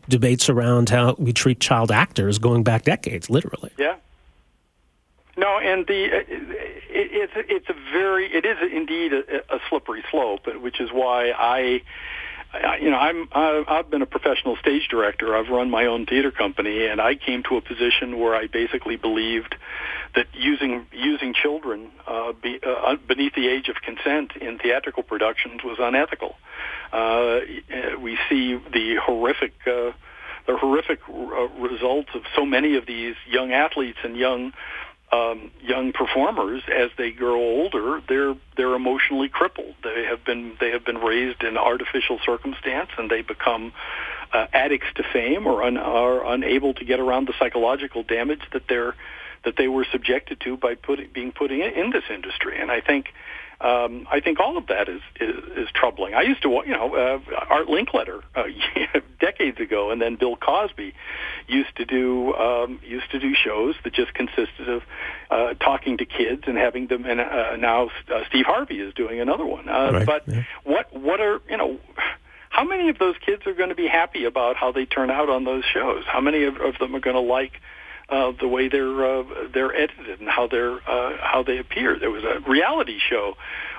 debates 0.08 0.48
around 0.48 0.88
how 0.88 1.14
we 1.18 1.32
treat 1.32 1.60
child 1.60 1.90
actors 1.90 2.38
going 2.38 2.62
back 2.62 2.84
decades, 2.84 3.28
literally. 3.30 3.70
Yeah. 3.78 3.96
No, 5.36 5.58
and 5.58 5.86
the 5.86 6.04
it, 6.04 6.26
it's 6.90 7.32
it's 7.36 7.68
a 7.68 7.74
very 7.92 8.26
it 8.32 8.44
is 8.44 8.58
indeed 8.72 9.12
a, 9.12 9.54
a 9.54 9.60
slippery 9.68 10.04
slope, 10.10 10.46
which 10.60 10.80
is 10.80 10.90
why 10.92 11.30
I 11.30 11.82
you 12.80 12.90
know, 12.90 12.98
I'm 12.98 13.28
I've 13.32 13.90
been 13.90 14.02
a 14.02 14.06
professional 14.06 14.56
stage 14.56 14.88
director. 14.88 15.36
I've 15.36 15.48
run 15.48 15.70
my 15.70 15.86
own 15.86 16.06
theater 16.06 16.30
company, 16.30 16.86
and 16.86 17.00
I 17.00 17.14
came 17.14 17.42
to 17.44 17.56
a 17.56 17.60
position 17.60 18.18
where 18.18 18.34
I 18.34 18.46
basically 18.46 18.96
believed 18.96 19.54
that 20.14 20.26
using 20.34 20.86
using 20.92 21.32
children 21.34 21.90
uh, 22.06 22.32
be, 22.32 22.60
uh, 22.62 22.96
beneath 23.08 23.34
the 23.34 23.48
age 23.48 23.68
of 23.68 23.76
consent 23.76 24.32
in 24.36 24.58
theatrical 24.58 25.02
productions 25.02 25.62
was 25.64 25.78
unethical. 25.80 26.36
Uh, 26.92 27.40
we 28.00 28.18
see 28.28 28.58
the 28.72 28.96
horrific. 29.02 29.52
Uh, 29.66 29.92
the 30.44 30.56
horrific 30.56 30.98
uh, 31.08 31.46
results 31.60 32.08
of 32.16 32.22
so 32.34 32.44
many 32.44 32.76
of 32.76 32.84
these 32.84 33.14
young 33.28 33.52
athletes 33.52 33.98
and 34.02 34.16
young 34.16 34.52
um, 35.12 35.50
young 35.60 35.92
performers 35.92 36.62
as 36.74 36.90
they 36.96 37.10
grow 37.10 37.38
older, 37.38 38.00
they're 38.08 38.34
they're 38.56 38.74
emotionally 38.74 39.28
crippled. 39.28 39.74
They 39.84 40.04
have 40.04 40.24
been 40.24 40.56
they 40.58 40.70
have 40.70 40.84
been 40.84 40.98
raised 40.98 41.42
in 41.42 41.58
artificial 41.58 42.18
circumstance, 42.24 42.88
and 42.96 43.10
they 43.10 43.20
become 43.20 43.72
uh, 44.32 44.46
addicts 44.52 44.88
to 44.96 45.02
fame 45.12 45.46
or 45.46 45.62
un, 45.62 45.76
are 45.76 46.26
unable 46.32 46.72
to 46.74 46.84
get 46.84 46.98
around 46.98 47.28
the 47.28 47.34
psychological 47.38 48.02
damage 48.02 48.40
that 48.52 48.62
they're 48.68 48.94
that 49.44 49.56
they 49.56 49.68
were 49.68 49.86
subjected 49.90 50.40
to 50.40 50.56
by 50.56 50.74
put, 50.74 51.12
being 51.12 51.32
put 51.32 51.50
in, 51.50 51.60
in 51.60 51.90
this 51.90 52.04
industry. 52.10 52.60
And 52.60 52.70
I 52.70 52.80
think 52.80 53.06
um, 53.62 54.08
I 54.10 54.18
think 54.18 54.40
all 54.40 54.56
of 54.56 54.66
that 54.66 54.88
is, 54.88 55.00
is, 55.20 55.36
is 55.56 55.68
troubling. 55.72 56.14
I 56.14 56.22
used 56.22 56.42
to, 56.42 56.48
you 56.66 56.72
know, 56.72 56.96
uh, 56.96 57.20
Art 57.48 57.68
Linkletter 57.68 58.22
uh, 58.34 58.42
decades 59.20 59.60
ago, 59.60 59.92
and 59.92 60.02
then 60.02 60.16
Bill 60.16 60.34
Cosby 60.34 60.92
used 61.46 61.76
to 61.76 61.84
do 61.84 62.34
um, 62.34 62.80
used 62.82 63.10
to 63.12 63.20
do 63.20 63.34
shows 63.34 63.76
that 63.84 63.92
just 63.92 64.14
consisted 64.14 64.68
of 64.68 64.82
uh, 65.30 65.54
talking 65.54 65.98
to 65.98 66.04
kids 66.04 66.42
and 66.48 66.58
having 66.58 66.88
them. 66.88 67.04
And 67.04 67.20
uh, 67.20 67.56
now 67.56 67.90
uh, 68.12 68.24
Steve 68.28 68.46
Harvey 68.46 68.80
is 68.80 68.94
doing 68.94 69.20
another 69.20 69.46
one. 69.46 69.68
Uh, 69.68 69.92
right. 69.92 70.06
But 70.06 70.22
yeah. 70.26 70.42
what 70.64 70.92
what 70.92 71.20
are 71.20 71.40
you 71.48 71.56
know? 71.56 71.78
How 72.50 72.64
many 72.64 72.88
of 72.90 72.98
those 72.98 73.14
kids 73.24 73.46
are 73.46 73.54
going 73.54 73.70
to 73.70 73.74
be 73.74 73.86
happy 73.86 74.24
about 74.24 74.56
how 74.56 74.72
they 74.72 74.84
turn 74.86 75.10
out 75.10 75.30
on 75.30 75.44
those 75.44 75.64
shows? 75.64 76.04
How 76.04 76.20
many 76.20 76.44
of, 76.44 76.56
of 76.56 76.78
them 76.78 76.94
are 76.96 77.00
going 77.00 77.16
to 77.16 77.20
like 77.20 77.60
uh, 78.12 78.32
the 78.38 78.46
way 78.46 78.68
they're 78.68 79.04
uh, 79.04 79.24
they're 79.54 79.74
edited 79.74 80.20
and 80.20 80.28
how 80.28 80.46
they're 80.46 80.76
uh, 80.88 81.16
how 81.20 81.42
they 81.42 81.56
appear. 81.56 81.98
There 81.98 82.10
was 82.10 82.24
a 82.24 82.48
reality 82.48 82.98
show 82.98 83.36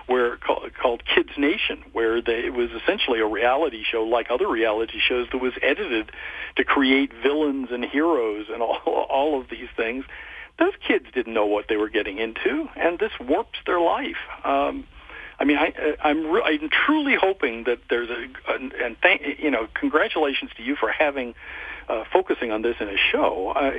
where 0.08 0.38
called, 0.38 0.72
called 0.74 1.04
Kids 1.06 1.30
Nation, 1.38 1.84
where 1.94 2.20
they, 2.22 2.46
it 2.46 2.54
was 2.54 2.72
essentially 2.72 3.20
a 3.20 3.28
reality 3.28 3.84
show 3.84 4.04
like 4.04 4.32
other 4.32 4.50
reality 4.50 5.00
shows 5.00 5.28
that 5.32 5.38
was 5.38 5.54
edited 5.62 6.12
to 6.58 6.64
create 6.64 7.12
villains 7.22 7.70
and 7.72 7.86
heroes 7.86 8.48
and 8.52 8.64
all 8.64 8.80
all 9.10 9.40
of 9.40 9.50
these 9.50 9.70
things. 9.78 10.04
Those 10.58 10.74
kids 10.88 11.06
didn't 11.14 11.34
know 11.34 11.46
what 11.46 11.68
they 11.70 11.78
were 11.78 11.90
getting 11.90 12.18
into, 12.18 12.68
and 12.76 12.98
this 12.98 13.12
warps 13.20 13.60
their 13.68 13.80
life. 13.80 14.18
Um, 14.44 14.88
I 15.40 15.46
mean, 15.46 15.58
I, 15.58 15.96
I'm 16.04 16.26
re- 16.26 16.44
I'm 16.44 16.70
truly 16.70 17.16
hoping 17.20 17.66
that 17.66 17.80
there's 17.90 18.10
a, 18.10 18.52
a 18.52 18.56
and 18.84 18.98
thank 19.00 19.22
you 19.38 19.52
know 19.52 19.68
congratulations 19.76 20.50
to 20.58 20.64
you 20.64 20.76
for 20.76 20.92
having 20.92 21.36
uh, 21.90 22.04
focusing 22.12 22.52
on 22.52 22.62
this 22.62 22.76
in 22.80 22.88
a 22.88 22.98
show. 22.98 23.54
Uh, 23.56 23.72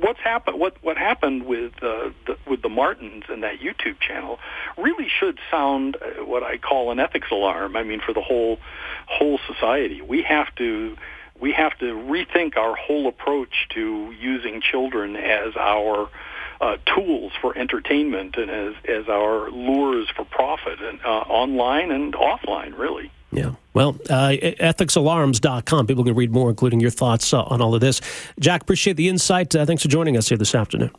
what's 0.00 0.20
happened? 0.20 0.58
What 0.58 0.76
what 0.82 0.96
happened 0.96 1.44
with 1.44 1.72
uh, 1.82 2.10
the, 2.26 2.36
with 2.46 2.62
the 2.62 2.68
Martins 2.68 3.24
and 3.28 3.42
that 3.42 3.60
YouTube 3.60 4.00
channel 4.00 4.38
really 4.76 5.08
should 5.08 5.38
sound 5.50 5.96
uh, 5.96 6.24
what 6.24 6.42
I 6.42 6.58
call 6.58 6.90
an 6.90 7.00
ethics 7.00 7.28
alarm. 7.30 7.76
I 7.76 7.82
mean, 7.82 8.00
for 8.00 8.12
the 8.12 8.22
whole 8.22 8.58
whole 9.06 9.38
society, 9.46 10.00
we 10.00 10.22
have 10.22 10.54
to 10.56 10.96
we 11.40 11.52
have 11.52 11.76
to 11.78 11.94
rethink 11.94 12.56
our 12.56 12.74
whole 12.74 13.08
approach 13.08 13.68
to 13.70 14.14
using 14.18 14.60
children 14.60 15.16
as 15.16 15.56
our 15.56 16.08
uh, 16.60 16.76
tools 16.94 17.32
for 17.40 17.56
entertainment 17.58 18.36
and 18.36 18.50
as 18.50 18.74
as 18.88 19.08
our 19.08 19.50
lures 19.50 20.08
for 20.14 20.24
profit, 20.24 20.80
and 20.80 21.00
uh, 21.04 21.08
online 21.08 21.90
and 21.90 22.14
offline, 22.14 22.78
really. 22.78 23.10
Yeah. 23.32 23.52
Well, 23.72 23.96
uh, 24.10 24.36
ethicsalarms.com. 24.40 25.86
People 25.86 26.04
can 26.04 26.14
read 26.14 26.32
more, 26.32 26.50
including 26.50 26.80
your 26.80 26.90
thoughts 26.90 27.32
uh, 27.32 27.42
on 27.44 27.62
all 27.62 27.74
of 27.74 27.80
this. 27.80 28.00
Jack, 28.38 28.62
appreciate 28.62 28.96
the 28.96 29.08
insight. 29.08 29.56
Uh, 29.56 29.64
thanks 29.64 29.82
for 29.82 29.88
joining 29.88 30.16
us 30.18 30.28
here 30.28 30.36
this 30.36 30.54
afternoon. 30.54 30.90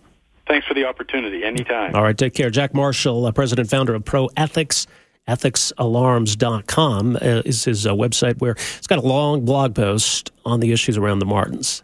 Thanks 0.47 0.67
for 0.67 0.73
the 0.73 0.85
opportunity. 0.85 1.43
Anytime. 1.43 1.95
All 1.95 2.01
right. 2.03 2.17
Take 2.17 2.33
care. 2.33 2.49
Jack 2.49 2.73
Marshall, 2.73 3.27
uh, 3.27 3.31
president 3.31 3.69
founder 3.69 3.93
of 3.93 4.03
Pro 4.03 4.29
Ethics. 4.35 4.87
Ethicsalarms.com 5.27 7.15
uh, 7.15 7.19
is 7.45 7.63
his 7.63 7.87
uh, 7.87 7.91
website 7.91 8.39
where 8.39 8.51
it's 8.51 8.87
got 8.87 8.99
a 8.99 9.07
long 9.07 9.45
blog 9.45 9.73
post 9.73 10.31
on 10.43 10.59
the 10.59 10.73
issues 10.73 10.97
around 10.97 11.19
the 11.19 11.25
Martins. 11.25 11.81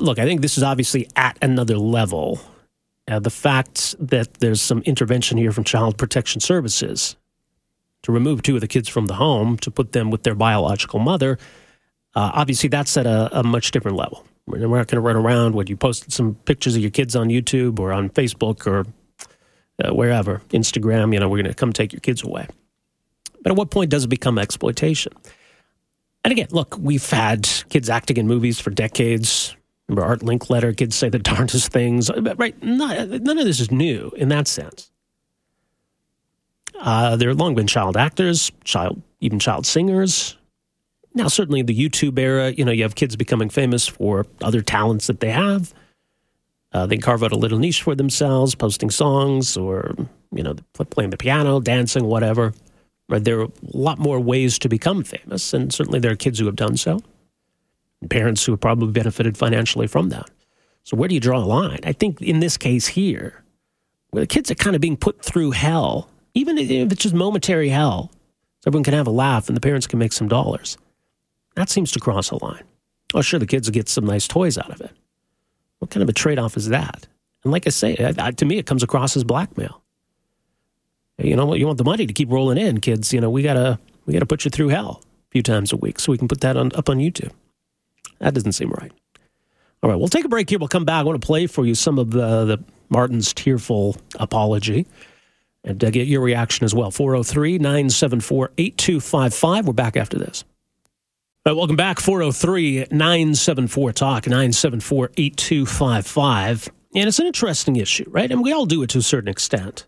look, 0.00 0.18
I 0.18 0.24
think 0.24 0.40
this 0.40 0.56
is 0.56 0.62
obviously 0.62 1.10
at 1.16 1.36
another 1.42 1.76
level. 1.76 2.40
the 3.06 3.28
fact 3.28 3.96
that 3.98 4.32
there's 4.34 4.62
some 4.62 4.80
intervention 4.82 5.36
here 5.36 5.52
from 5.52 5.64
Child 5.64 5.98
Protection 5.98 6.40
Services 6.40 7.16
to 8.06 8.12
remove 8.12 8.40
two 8.40 8.54
of 8.54 8.60
the 8.60 8.68
kids 8.68 8.88
from 8.88 9.06
the 9.06 9.14
home 9.14 9.56
to 9.58 9.70
put 9.70 9.90
them 9.90 10.12
with 10.12 10.22
their 10.22 10.36
biological 10.36 11.00
mother, 11.00 11.38
uh, 12.14 12.30
obviously 12.34 12.68
that's 12.68 12.96
at 12.96 13.04
a, 13.04 13.40
a, 13.40 13.42
much 13.42 13.72
different 13.72 13.96
level. 13.96 14.24
We're 14.46 14.60
not 14.60 14.86
going 14.86 14.86
to 14.86 15.00
run 15.00 15.16
around 15.16 15.56
when 15.56 15.66
you 15.66 15.76
posted 15.76 16.12
some 16.12 16.36
pictures 16.44 16.76
of 16.76 16.82
your 16.82 16.92
kids 16.92 17.16
on 17.16 17.30
YouTube 17.30 17.80
or 17.80 17.92
on 17.92 18.08
Facebook 18.10 18.64
or 18.64 18.86
uh, 19.84 19.92
wherever, 19.92 20.40
Instagram, 20.50 21.12
you 21.12 21.18
know, 21.18 21.28
we're 21.28 21.42
going 21.42 21.52
to 21.52 21.54
come 21.54 21.72
take 21.72 21.92
your 21.92 21.98
kids 21.98 22.22
away. 22.22 22.46
But 23.42 23.50
at 23.50 23.58
what 23.58 23.70
point 23.70 23.90
does 23.90 24.04
it 24.04 24.08
become 24.08 24.38
exploitation? 24.38 25.12
And 26.24 26.30
again, 26.30 26.48
look, 26.52 26.78
we've 26.78 27.10
had 27.10 27.48
kids 27.70 27.90
acting 27.90 28.18
in 28.18 28.28
movies 28.28 28.60
for 28.60 28.70
decades. 28.70 29.56
Remember 29.88 30.08
Art 30.08 30.20
Linkletter, 30.20 30.76
kids 30.76 30.94
say 30.94 31.08
the 31.08 31.18
darndest 31.18 31.72
things. 31.72 32.08
Right? 32.36 32.60
None, 32.62 33.22
none 33.24 33.38
of 33.38 33.44
this 33.44 33.58
is 33.58 33.72
new 33.72 34.12
in 34.16 34.28
that 34.28 34.46
sense. 34.46 34.92
Uh, 36.80 37.16
there 37.16 37.28
have 37.28 37.38
long 37.38 37.54
been 37.54 37.66
child 37.66 37.96
actors, 37.96 38.52
child 38.64 39.00
even 39.20 39.38
child 39.38 39.66
singers. 39.66 40.36
Now, 41.14 41.28
certainly 41.28 41.60
in 41.60 41.66
the 41.66 41.76
YouTube 41.76 42.18
era, 42.18 42.50
you 42.50 42.64
know, 42.64 42.72
you 42.72 42.82
have 42.82 42.94
kids 42.94 43.16
becoming 43.16 43.48
famous 43.48 43.88
for 43.88 44.26
other 44.42 44.60
talents 44.60 45.06
that 45.06 45.20
they 45.20 45.30
have. 45.30 45.72
Uh, 46.72 46.84
they 46.84 46.98
carve 46.98 47.22
out 47.22 47.32
a 47.32 47.36
little 47.36 47.58
niche 47.58 47.82
for 47.82 47.94
themselves, 47.94 48.54
posting 48.54 48.90
songs 48.90 49.56
or, 49.56 49.94
you 50.30 50.42
know, 50.42 50.54
playing 50.90 51.10
the 51.10 51.16
piano, 51.16 51.58
dancing, 51.58 52.04
whatever. 52.04 52.52
Right? 53.08 53.24
There 53.24 53.40
are 53.40 53.44
a 53.44 53.50
lot 53.72 53.98
more 53.98 54.20
ways 54.20 54.58
to 54.58 54.68
become 54.68 55.04
famous, 55.04 55.54
and 55.54 55.72
certainly 55.72 56.00
there 56.00 56.12
are 56.12 56.16
kids 56.16 56.38
who 56.38 56.46
have 56.46 56.56
done 56.56 56.76
so, 56.76 57.00
parents 58.10 58.44
who 58.44 58.52
have 58.52 58.60
probably 58.60 58.92
benefited 58.92 59.38
financially 59.38 59.86
from 59.86 60.10
that. 60.10 60.28
So, 60.82 60.96
where 60.96 61.08
do 61.08 61.14
you 61.14 61.20
draw 61.20 61.38
a 61.38 61.46
line? 61.46 61.80
I 61.84 61.92
think 61.92 62.20
in 62.20 62.40
this 62.40 62.58
case 62.58 62.88
here, 62.88 63.42
where 64.10 64.22
the 64.22 64.26
kids 64.26 64.50
are 64.50 64.56
kind 64.56 64.76
of 64.76 64.82
being 64.82 64.96
put 64.96 65.22
through 65.22 65.52
hell 65.52 66.10
even 66.36 66.58
if 66.58 66.92
it's 66.92 67.02
just 67.02 67.14
momentary 67.14 67.70
hell, 67.70 68.10
so 68.60 68.68
everyone 68.68 68.84
can 68.84 68.92
have 68.92 69.06
a 69.06 69.10
laugh 69.10 69.48
and 69.48 69.56
the 69.56 69.60
parents 69.60 69.86
can 69.86 69.98
make 69.98 70.12
some 70.12 70.28
dollars. 70.28 70.76
That 71.54 71.70
seems 71.70 71.90
to 71.92 72.00
cross 72.00 72.30
a 72.30 72.44
line. 72.44 72.64
Oh, 73.14 73.22
sure, 73.22 73.40
the 73.40 73.46
kids 73.46 73.70
get 73.70 73.88
some 73.88 74.04
nice 74.04 74.28
toys 74.28 74.58
out 74.58 74.70
of 74.70 74.82
it. 74.82 74.90
What 75.78 75.90
kind 75.90 76.02
of 76.02 76.10
a 76.10 76.12
trade 76.12 76.38
off 76.38 76.56
is 76.58 76.68
that? 76.68 77.06
And 77.42 77.52
like 77.52 77.66
I 77.66 77.70
say, 77.70 77.96
to 77.96 78.44
me, 78.44 78.58
it 78.58 78.66
comes 78.66 78.82
across 78.82 79.16
as 79.16 79.24
blackmail. 79.24 79.82
You 81.16 81.36
know, 81.36 81.54
you 81.54 81.66
want 81.66 81.78
the 81.78 81.84
money 81.84 82.06
to 82.06 82.12
keep 82.12 82.30
rolling 82.30 82.58
in, 82.58 82.80
kids. 82.80 83.14
You 83.14 83.22
know, 83.22 83.30
we 83.30 83.42
gotta 83.42 83.78
we 84.04 84.12
gotta 84.12 84.26
put 84.26 84.44
you 84.44 84.50
through 84.50 84.68
hell 84.68 85.02
a 85.02 85.30
few 85.30 85.42
times 85.42 85.72
a 85.72 85.76
week 85.78 85.98
so 85.98 86.12
we 86.12 86.18
can 86.18 86.28
put 86.28 86.42
that 86.42 86.58
on, 86.58 86.70
up 86.74 86.90
on 86.90 86.98
YouTube. 86.98 87.32
That 88.18 88.34
doesn't 88.34 88.52
seem 88.52 88.70
right. 88.70 88.92
All 89.82 89.88
right, 89.88 89.96
we'll 89.96 90.08
take 90.08 90.26
a 90.26 90.28
break 90.28 90.50
here. 90.50 90.58
We'll 90.58 90.68
come 90.68 90.84
back. 90.84 91.00
I 91.00 91.02
want 91.04 91.18
to 91.18 91.26
play 91.26 91.46
for 91.46 91.64
you 91.64 91.74
some 91.74 91.98
of 91.98 92.10
the, 92.10 92.44
the 92.44 92.64
Martin's 92.90 93.32
tearful 93.32 93.96
apology 94.18 94.86
and 95.66 95.82
uh, 95.84 95.90
get 95.90 96.06
your 96.06 96.22
reaction 96.22 96.64
as 96.64 96.74
well. 96.74 96.90
403 96.90 97.58
974 97.58 98.52
8255. 98.56 99.66
We're 99.66 99.72
back 99.74 99.96
after 99.96 100.18
this. 100.18 100.44
Welcome 101.44 101.76
back. 101.76 102.00
403 102.00 102.86
974 102.90 103.92
Talk, 103.92 104.26
974 104.26 105.10
8255. 105.16 106.70
And 106.94 107.08
it's 107.08 107.18
an 107.18 107.26
interesting 107.26 107.76
issue, 107.76 108.06
right? 108.08 108.30
And 108.30 108.42
we 108.42 108.52
all 108.52 108.66
do 108.66 108.82
it 108.82 108.90
to 108.90 108.98
a 108.98 109.02
certain 109.02 109.28
extent. 109.28 109.86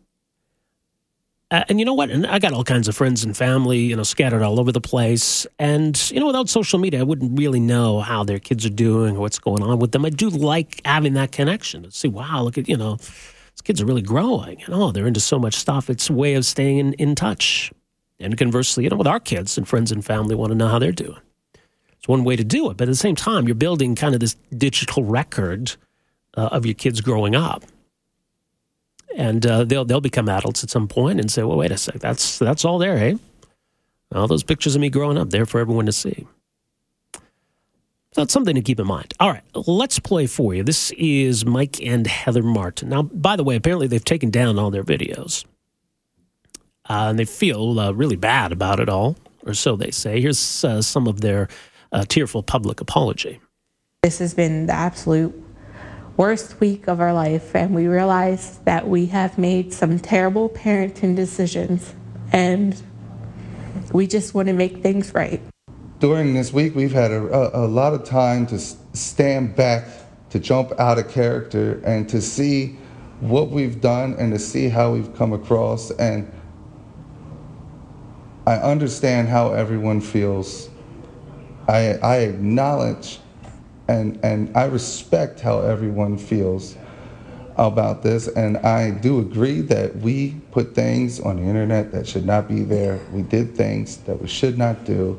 Uh, 1.51 1.65
and 1.69 1.79
you 1.79 1.85
know 1.87 1.95
what? 1.95 2.11
And 2.11 2.27
I 2.27 2.39
got 2.39 2.53
all 2.53 2.63
kinds 2.63 2.89
of 2.89 2.95
friends 2.95 3.25
and 3.25 3.35
family, 3.37 3.79
you 3.79 3.97
know, 3.97 4.03
scattered 4.03 4.43
all 4.43 4.61
over 4.61 4.71
the 4.71 4.83
place. 4.83 5.47
And, 5.59 6.11
you 6.11 6.21
know, 6.21 6.27
without 6.27 6.49
social 6.49 6.79
media, 6.79 7.01
I 7.01 7.05
wouldn't 7.05 7.39
really 7.39 7.59
know 7.59 8.01
how 8.01 8.23
their 8.23 8.39
kids 8.39 8.67
are 8.67 8.71
doing 8.71 9.17
or 9.17 9.21
what's 9.21 9.39
going 9.39 9.63
on 9.63 9.79
with 9.79 9.93
them. 9.93 10.05
I 10.05 10.11
do 10.11 10.29
like 10.29 10.83
having 10.85 11.15
that 11.15 11.33
connection 11.33 11.85
to 11.85 11.91
see, 11.91 12.09
wow, 12.09 12.43
look 12.43 12.59
at, 12.59 12.69
you 12.69 12.77
know, 12.77 12.99
these 13.59 13.63
kids 13.65 13.83
are 13.83 13.87
really 13.87 14.03
growing. 14.03 14.63
And, 14.63 14.75
oh, 14.75 14.93
they're 14.93 15.07
into 15.07 15.21
so 15.21 15.39
much 15.39 15.55
stuff. 15.55 15.91
It's 15.91 16.09
a 16.09 16.13
way 16.13 16.35
of 16.35 16.47
staying 16.47 16.79
in, 16.79 16.93
in 16.95 17.15
touch. 17.17 17.73
And 18.21 18.39
conversely, 18.39 18.85
you 18.85 18.91
know, 18.91 18.97
with 18.97 19.07
our 19.07 19.21
kids 19.21 19.59
and 19.59 19.67
friends 19.67 19.91
and 19.91 20.05
family 20.05 20.37
want 20.37 20.51
to 20.51 20.57
know 20.57 20.69
how 20.69 20.79
they're 20.79 20.93
doing. 20.93 21.21
It's 21.99 22.09
one 22.09 22.25
way 22.25 22.37
to 22.37 22.45
do 22.45 22.71
it. 22.71 22.77
But 22.77 22.85
at 22.85 22.93
the 22.93 22.97
same 22.97 23.17
time, 23.17 23.47
you're 23.47 23.57
building 23.57 23.95
kind 23.97 24.15
of 24.15 24.21
this 24.21 24.37
digital 24.57 25.03
record 25.03 25.75
uh, 26.37 26.49
of 26.53 26.65
your 26.65 26.75
kids 26.75 27.01
growing 27.01 27.35
up 27.35 27.65
and 29.19 29.45
uh, 29.47 29.65
they'll 29.65 29.85
they'll 29.85 30.01
become 30.01 30.29
adults 30.29 30.63
at 30.63 30.71
some 30.71 30.89
point 30.89 31.21
and 31.21 31.31
say, 31.31 31.43
"Well, 31.43 31.59
wait 31.59 31.73
a 31.73 31.77
sec, 31.77 31.99
that's 31.99 32.39
that's 32.39 32.65
all 32.65 32.79
there, 32.79 32.97
hey? 32.97 33.19
All 34.15 34.29
those 34.29 34.43
pictures 34.43 34.75
of 34.75 34.81
me 34.81 34.89
growing 34.89 35.19
up 35.19 35.31
there 35.31 35.45
for 35.45 35.61
everyone 35.61 35.87
to 35.87 35.93
see." 35.93 36.27
That's 38.19 38.33
something 38.33 38.57
to 38.57 38.63
keep 38.63 38.81
in 38.81 38.87
mind. 38.89 39.15
All 39.21 39.31
right, 39.31 39.45
let's 39.55 40.01
play 40.01 40.27
for 40.27 40.53
you. 40.53 40.65
This 40.65 40.91
is 40.99 41.47
Mike 41.47 41.81
and 41.81 42.05
Heather 42.05 42.43
Martin. 42.43 42.89
Now, 42.89 43.03
by 43.03 43.37
the 43.37 43.45
way, 43.45 43.55
apparently 43.55 43.87
they've 43.87 44.05
taken 44.05 44.29
down 44.29 44.59
all 44.59 44.73
their 44.73 44.83
videos, 44.83 45.45
uh, 46.91 47.11
and 47.11 47.17
they 47.17 47.25
feel 47.25 47.79
uh, 47.79 47.93
really 47.93 48.17
bad 48.17 48.51
about 48.51 48.81
it 48.81 48.89
all, 48.89 49.17
or 49.47 49.55
so 49.55 49.77
they 49.77 49.93
say. 49.93 50.21
Here's 50.21 50.65
uh, 50.65 50.83
some 50.83 51.07
of 51.07 51.21
their 51.21 51.47
uh, 51.93 52.07
tearful 52.09 52.43
public 52.43 52.81
apology. 52.81 53.41
This 54.03 54.19
has 54.19 54.35
been 54.35 54.67
the 54.67 54.73
absolute 54.73 55.41
worst 56.17 56.59
week 56.59 56.89
of 56.89 57.01
our 57.01 57.13
life, 57.13 57.55
and 57.55 57.73
we 57.73 57.87
realize 57.87 58.59
that 58.65 58.89
we 58.89 59.07
have 59.07 59.39
made 59.39 59.73
some 59.73 60.01
terrible 60.01 60.49
parenting 60.49 61.15
decisions, 61.15 61.95
and 62.33 62.83
we 63.93 64.09
just 64.09 64.35
want 64.35 64.49
to 64.49 64.55
make 64.55 64.83
things 64.83 65.15
right. 65.15 65.41
During 66.01 66.35
this 66.35 66.53
week, 66.53 66.77
we've 66.77 66.93
had 66.93 67.11
a, 67.11 67.59
a, 67.59 67.67
lot 67.67 67.93
of 67.93 68.05
time 68.05 68.47
to 68.49 68.59
stand 68.59 69.57
back, 69.57 69.89
to 70.31 70.39
jump 70.39 70.73
out 70.79 70.99
of 70.99 71.09
character, 71.09 71.81
and 71.85 72.09
to 72.09 72.21
see 72.21 72.79
what 73.21 73.51
we've 73.51 73.81
done 73.81 74.15
and 74.15 74.33
to 74.33 74.39
see 74.39 74.69
how 74.69 74.93
we've 74.93 75.13
come 75.17 75.33
across. 75.33 75.91
And 75.91 76.31
I 78.47 78.57
understand 78.57 79.29
how 79.29 79.53
everyone 79.53 80.01
feels. 80.01 80.71
I, 81.67 81.95
I 81.95 82.17
acknowledge 82.19 83.19
and 83.89 84.21
and 84.23 84.55
I 84.57 84.65
respect 84.67 85.41
how 85.41 85.61
everyone 85.61 86.19
feels 86.19 86.77
about 87.57 88.05
this, 88.05 88.29
and 88.29 88.57
I 88.59 88.93
do 88.93 89.19
agree 89.19 89.63
that 89.63 89.97
we 89.97 90.37
put 90.53 90.77
things 90.77 91.19
on 91.19 91.37
the 91.37 91.43
internet 91.43 91.91
that 91.91 92.07
should 92.07 92.25
not 92.25 92.47
be 92.47 92.63
there. 92.63 93.01
We 93.13 93.23
did 93.23 93.57
things 93.57 93.97
that 93.99 94.21
we 94.21 94.29
should 94.29 94.57
not 94.57 94.85
do. 94.85 95.19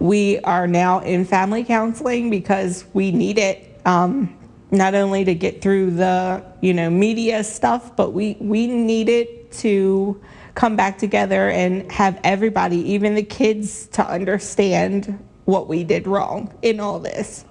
We 0.00 0.38
are 0.40 0.66
now 0.66 1.00
in 1.00 1.24
family 1.24 1.64
counseling 1.64 2.30
because 2.30 2.84
we 2.92 3.10
need 3.10 3.38
it. 3.38 3.80
Um, 3.84 4.34
not 4.70 4.94
only 4.94 5.24
to 5.24 5.34
get 5.34 5.62
through 5.62 5.92
the 5.92 6.44
you 6.60 6.74
know 6.74 6.90
media 6.90 7.42
stuff, 7.42 7.96
but 7.96 8.12
we 8.12 8.36
we 8.40 8.66
need 8.66 9.08
it 9.08 9.50
to 9.52 10.20
come 10.54 10.76
back 10.76 10.98
together 10.98 11.48
and 11.50 11.90
have 11.92 12.20
everybody, 12.24 12.78
even 12.92 13.14
the 13.14 13.22
kids, 13.22 13.86
to 13.88 14.06
understand 14.06 15.18
what 15.44 15.68
we 15.68 15.84
did 15.84 16.06
wrong 16.06 16.52
in 16.62 16.80
all 16.80 16.98
this. 16.98 17.44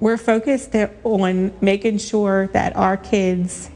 We're 0.00 0.16
focused 0.16 0.74
on 1.04 1.52
making 1.60 1.98
sure 1.98 2.46
that 2.48 2.76
our 2.76 2.96
kids 2.96 3.70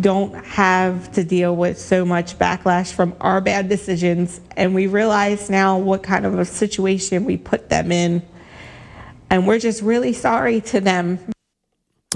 don't 0.00 0.34
have 0.44 1.12
to 1.12 1.24
deal 1.24 1.54
with 1.54 1.78
so 1.78 2.04
much 2.04 2.38
backlash 2.38 2.92
from 2.92 3.14
our 3.20 3.40
bad 3.40 3.68
decisions. 3.68 4.40
And 4.56 4.74
we 4.74 4.86
realize 4.86 5.50
now 5.50 5.78
what 5.78 6.02
kind 6.02 6.26
of 6.26 6.38
a 6.38 6.44
situation 6.44 7.24
we 7.24 7.36
put 7.36 7.68
them 7.68 7.92
in. 7.92 8.22
And 9.30 9.46
we're 9.46 9.58
just 9.58 9.82
really 9.82 10.12
sorry 10.12 10.60
to 10.62 10.80
them. 10.80 11.18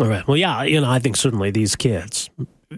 All 0.00 0.06
right. 0.06 0.26
Well, 0.26 0.36
yeah, 0.36 0.64
you 0.64 0.80
know, 0.80 0.90
I 0.90 0.98
think 0.98 1.16
certainly 1.16 1.50
these 1.52 1.76
kids, 1.76 2.28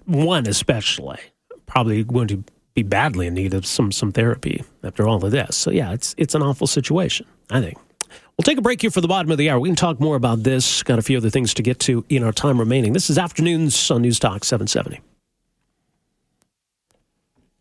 one 0.05 0.47
especially, 0.47 1.19
probably 1.65 2.05
going 2.05 2.29
to 2.29 2.45
be 2.75 2.83
badly 2.83 3.27
in 3.27 3.35
need 3.35 3.55
of 3.55 3.65
some 3.65 3.91
some 3.91 4.13
therapy 4.13 4.63
after 4.85 5.09
all 5.09 5.25
of 5.25 5.31
this. 5.33 5.57
So 5.57 5.71
yeah, 5.71 5.93
it's 5.93 6.15
it's 6.19 6.35
an 6.35 6.43
awful 6.43 6.67
situation. 6.67 7.27
I 7.51 7.61
think. 7.61 7.79
We'll 8.37 8.45
take 8.45 8.59
a 8.59 8.63
break 8.63 8.83
here 8.83 8.91
for 8.91 9.01
the 9.01 9.09
bottom 9.09 9.33
of 9.33 9.39
the 9.39 9.49
hour. 9.49 9.59
We 9.59 9.71
can 9.71 9.77
talk 9.77 9.99
more 9.99 10.15
about 10.15 10.43
this. 10.43 10.83
Got 10.83 10.99
a 10.99 11.03
few 11.03 11.17
other 11.17 11.31
things 11.31 11.55
to 11.55 11.63
get 11.63 11.79
to 11.81 12.05
in 12.11 12.23
our 12.23 12.33
time 12.33 12.59
remaining. 12.59 12.93
This 12.93 13.09
is 13.09 13.17
afternoons 13.17 13.91
on 13.91 14.03
News 14.03 14.19
Talk 14.19 14.45
770. 14.45 15.01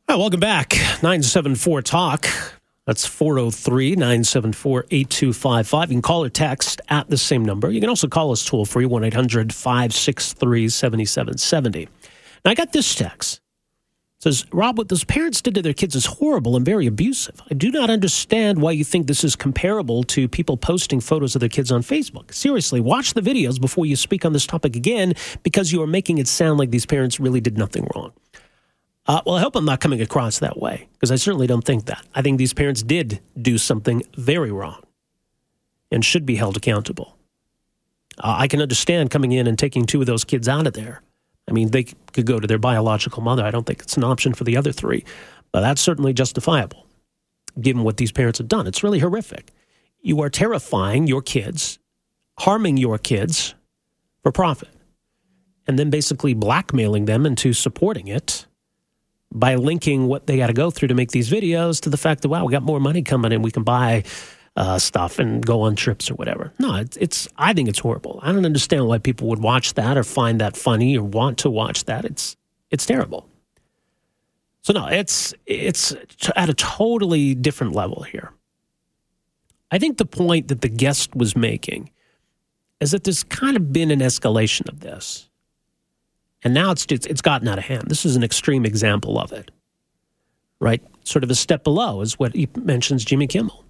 All 0.08 0.16
right, 0.16 0.20
welcome 0.20 0.42
back. 0.42 0.74
974 0.74 1.82
Talk. 1.82 2.28
That's 2.86 3.06
403 3.06 3.96
974 3.96 4.86
8255. 4.92 5.90
You 5.90 5.96
can 5.96 6.02
call 6.02 6.26
or 6.26 6.30
text 6.30 6.82
at 6.90 7.10
the 7.10 7.18
same 7.18 7.46
number. 7.46 7.72
You 7.72 7.80
can 7.80 7.90
also 7.90 8.10
call 8.10 8.32
us 8.32 8.46
toll 8.46 8.66
free 8.66 8.86
1 8.86 9.06
800 9.06 9.54
563 9.56 10.70
7770. 10.70 11.88
Now, 12.44 12.52
I 12.52 12.54
got 12.54 12.74
this 12.74 12.94
text 12.94 13.40
says, 14.26 14.46
Rob, 14.52 14.78
what 14.80 14.90
those 14.90 15.04
parents 15.04 15.40
did 15.40 15.54
to 15.54 15.62
their 15.62 15.74
kids 15.74 15.94
is 15.94 16.08
horrible 16.08 16.56
and 16.56 16.66
very 16.66 16.88
abusive. 16.88 17.40
I 17.52 17.54
do 17.54 17.70
not 17.70 17.92
understand 17.92 18.60
why 18.60 18.72
you 18.72 18.84
think 18.84 19.06
this 19.06 19.24
is 19.24 19.36
comparable 19.36 20.04
to 20.06 20.28
people 20.28 20.58
posting 20.58 21.00
photos 21.00 21.36
of 21.36 21.42
their 21.42 21.50
kids 21.50 21.72
on 21.72 21.84
Facebook. 21.84 22.34
Seriously, 22.34 22.80
watch 22.80 23.14
the 23.14 23.22
videos 23.22 23.62
before 23.62 23.86
you 23.86 23.96
speak 23.96 24.26
on 24.26 24.34
this 24.34 24.48
topic 24.48 24.76
again 24.76 25.14
because 25.44 25.72
you 25.72 25.80
are 25.84 25.88
making 25.88 26.18
it 26.18 26.28
sound 26.28 26.58
like 26.58 26.72
these 26.72 26.88
parents 26.88 27.20
really 27.20 27.40
did 27.40 27.56
nothing 27.56 27.88
wrong. 27.96 28.14
Uh, 29.06 29.22
well, 29.28 29.36
I 29.36 29.42
hope 29.42 29.56
I'm 29.56 29.66
not 29.66 29.80
coming 29.80 30.02
across 30.02 30.40
that 30.40 30.58
way 30.58 30.88
because 30.94 31.12
I 31.12 31.18
certainly 31.18 31.46
don't 31.46 31.64
think 31.64 31.86
that. 31.86 32.04
I 32.16 32.24
think 32.24 32.40
these 32.40 32.54
parents 32.54 32.82
did 32.82 33.22
do 33.40 33.60
something 33.60 34.02
very 34.18 34.52
wrong 34.52 34.82
and 35.92 36.04
should 36.04 36.26
be 36.26 36.36
held 36.36 36.58
accountable. 36.58 37.16
Uh, 38.18 38.38
I 38.40 38.48
can 38.48 38.60
understand 38.60 39.12
coming 39.12 39.34
in 39.34 39.46
and 39.46 39.60
taking 39.60 39.86
two 39.86 40.00
of 40.00 40.08
those 40.08 40.24
kids 40.24 40.48
out 40.50 40.66
of 40.66 40.74
there 40.74 41.04
I 41.48 41.52
mean, 41.52 41.72
they 41.72 41.84
could 41.84 42.26
go 42.26 42.40
to 42.40 42.48
their 42.48 42.58
biological 42.58 43.22
mother. 43.22 43.44
I 43.44 43.52
don't 43.52 43.66
think 43.66 43.82
it's 43.82 43.98
an 43.98 44.04
option 44.04 44.34
for 44.34 44.44
the 44.44 44.58
other 44.58 44.72
three, 44.72 45.06
but 45.52 45.62
that's 45.62 45.82
certainly 45.82 46.14
justifiable 46.14 46.86
given 47.62 47.84
what 47.84 47.98
these 47.98 48.12
parents 48.12 48.40
have 48.40 48.48
done. 48.48 48.68
It's 48.68 48.84
really 48.84 49.00
horrific. 49.00 49.52
You 50.02 50.22
are 50.22 50.30
terrifying 50.30 51.08
your 51.08 51.22
kids, 51.22 51.80
harming 52.40 52.78
your 52.78 52.98
kids 52.98 53.56
for 54.24 54.32
profit, 54.32 54.70
and 55.68 55.80
then 55.80 55.90
basically 55.90 56.34
blackmailing 56.34 57.06
them 57.06 57.26
into 57.26 57.54
supporting 57.54 58.08
it 58.08 58.46
by 59.32 59.56
linking 59.56 60.08
what 60.08 60.28
they 60.28 60.38
got 60.38 60.48
to 60.48 60.54
go 60.54 60.70
through 60.70 60.90
to 60.90 60.94
make 60.94 61.12
these 61.12 61.30
videos 61.30 61.82
to 61.82 61.90
the 61.90 61.98
fact 61.98 62.22
that, 62.22 62.30
wow, 62.30 62.46
we 62.46 62.52
got 62.52 62.64
more 62.64 62.80
money 62.80 63.02
coming 63.02 63.32
in. 63.32 63.42
We 63.42 63.52
can 63.52 63.64
buy 63.64 64.04
uh, 64.56 64.80
stuff 64.80 65.20
and 65.20 65.46
go 65.46 65.62
on 65.62 65.76
trips 65.76 66.10
or 66.10 66.16
whatever. 66.16 66.54
No, 66.60 66.76
it's, 66.76 66.98
it's, 66.98 67.28
I 67.38 67.54
think 67.54 67.68
it's 67.68 67.80
horrible. 67.80 68.20
I 68.24 68.32
don't 68.32 68.46
understand 68.46 68.88
why 68.88 69.00
people 69.00 69.28
would 69.28 69.40
watch 69.40 69.74
that 69.74 69.98
or 69.98 70.04
find 70.04 70.40
that 70.40 70.56
funny 70.56 70.98
or 70.98 71.04
want 71.04 71.38
to 71.40 71.50
watch 71.50 71.86
that. 71.86 72.06
It's 72.06 72.38
it's 72.72 72.86
terrible. 72.86 73.30
So 74.62 74.74
no, 74.74 74.88
it's 74.88 75.34
it's 75.46 75.94
at 76.36 76.50
a 76.50 76.54
totally 76.54 77.36
different 77.36 77.74
level 77.74 78.04
here. 78.04 78.32
I 79.72 79.78
think 79.78 79.98
the 79.98 80.06
point 80.06 80.48
that 80.48 80.62
the 80.62 80.70
guest 80.70 81.16
was 81.16 81.36
making 81.36 81.92
is 82.80 82.92
that 82.92 83.04
there's 83.04 83.24
kind 83.24 83.58
of 83.58 83.74
been 83.74 83.92
an 83.92 84.00
escalation 84.00 84.70
of 84.70 84.80
this. 84.80 85.30
And 86.44 86.54
now 86.54 86.72
it's, 86.72 86.86
it's, 86.90 87.06
it's 87.08 87.22
gotten 87.22 87.48
out 87.48 87.58
of 87.58 87.66
hand. 87.66 87.86
This 87.88 88.06
is 88.06 88.16
an 88.16 88.24
extreme 88.24 88.66
example 88.66 89.20
of 89.20 89.32
it. 89.32 89.50
Right? 90.60 90.84
Sort 91.04 91.24
of 91.24 91.30
a 91.32 91.36
step 91.36 91.64
below 91.64 92.02
is 92.02 92.20
what 92.20 92.36
he 92.36 92.48
mentions 92.56 93.04
Jimmy 93.04 93.28
Kimmel. 93.28 93.65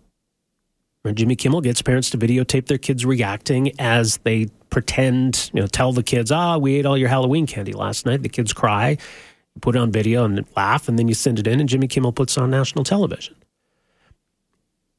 Jimmy 1.12 1.36
Kimmel 1.36 1.62
gets 1.62 1.82
parents 1.82 2.10
to 2.12 2.18
videotape 2.18 2.68
their 2.68 2.78
kids 2.78 3.06
reacting 3.06 3.80
as 3.80 4.18
they 4.18 4.48
pretend, 4.70 5.52
you 5.54 5.62
know, 5.62 5.68
tell 5.68 5.94
the 5.94 6.04
kids, 6.04 6.32
ah, 6.32 6.58
we 6.58 6.76
ate 6.76 6.86
all 6.86 6.98
your 6.98 7.10
Halloween 7.10 7.46
candy 7.46 7.74
last 7.74 8.06
night. 8.06 8.24
The 8.24 8.30
kids 8.30 8.54
cry, 8.54 8.98
put 9.62 9.76
it 9.76 9.80
on 9.80 9.92
video 9.92 10.26
and 10.26 10.46
laugh, 10.56 10.88
and 10.90 10.98
then 10.98 11.08
you 11.08 11.14
send 11.14 11.40
it 11.40 11.48
in, 11.48 11.60
and 11.60 11.70
Jimmy 11.70 11.88
Kimmel 11.88 12.12
puts 12.12 12.38
it 12.38 12.42
on 12.42 12.50
national 12.50 12.84
television. 12.84 13.36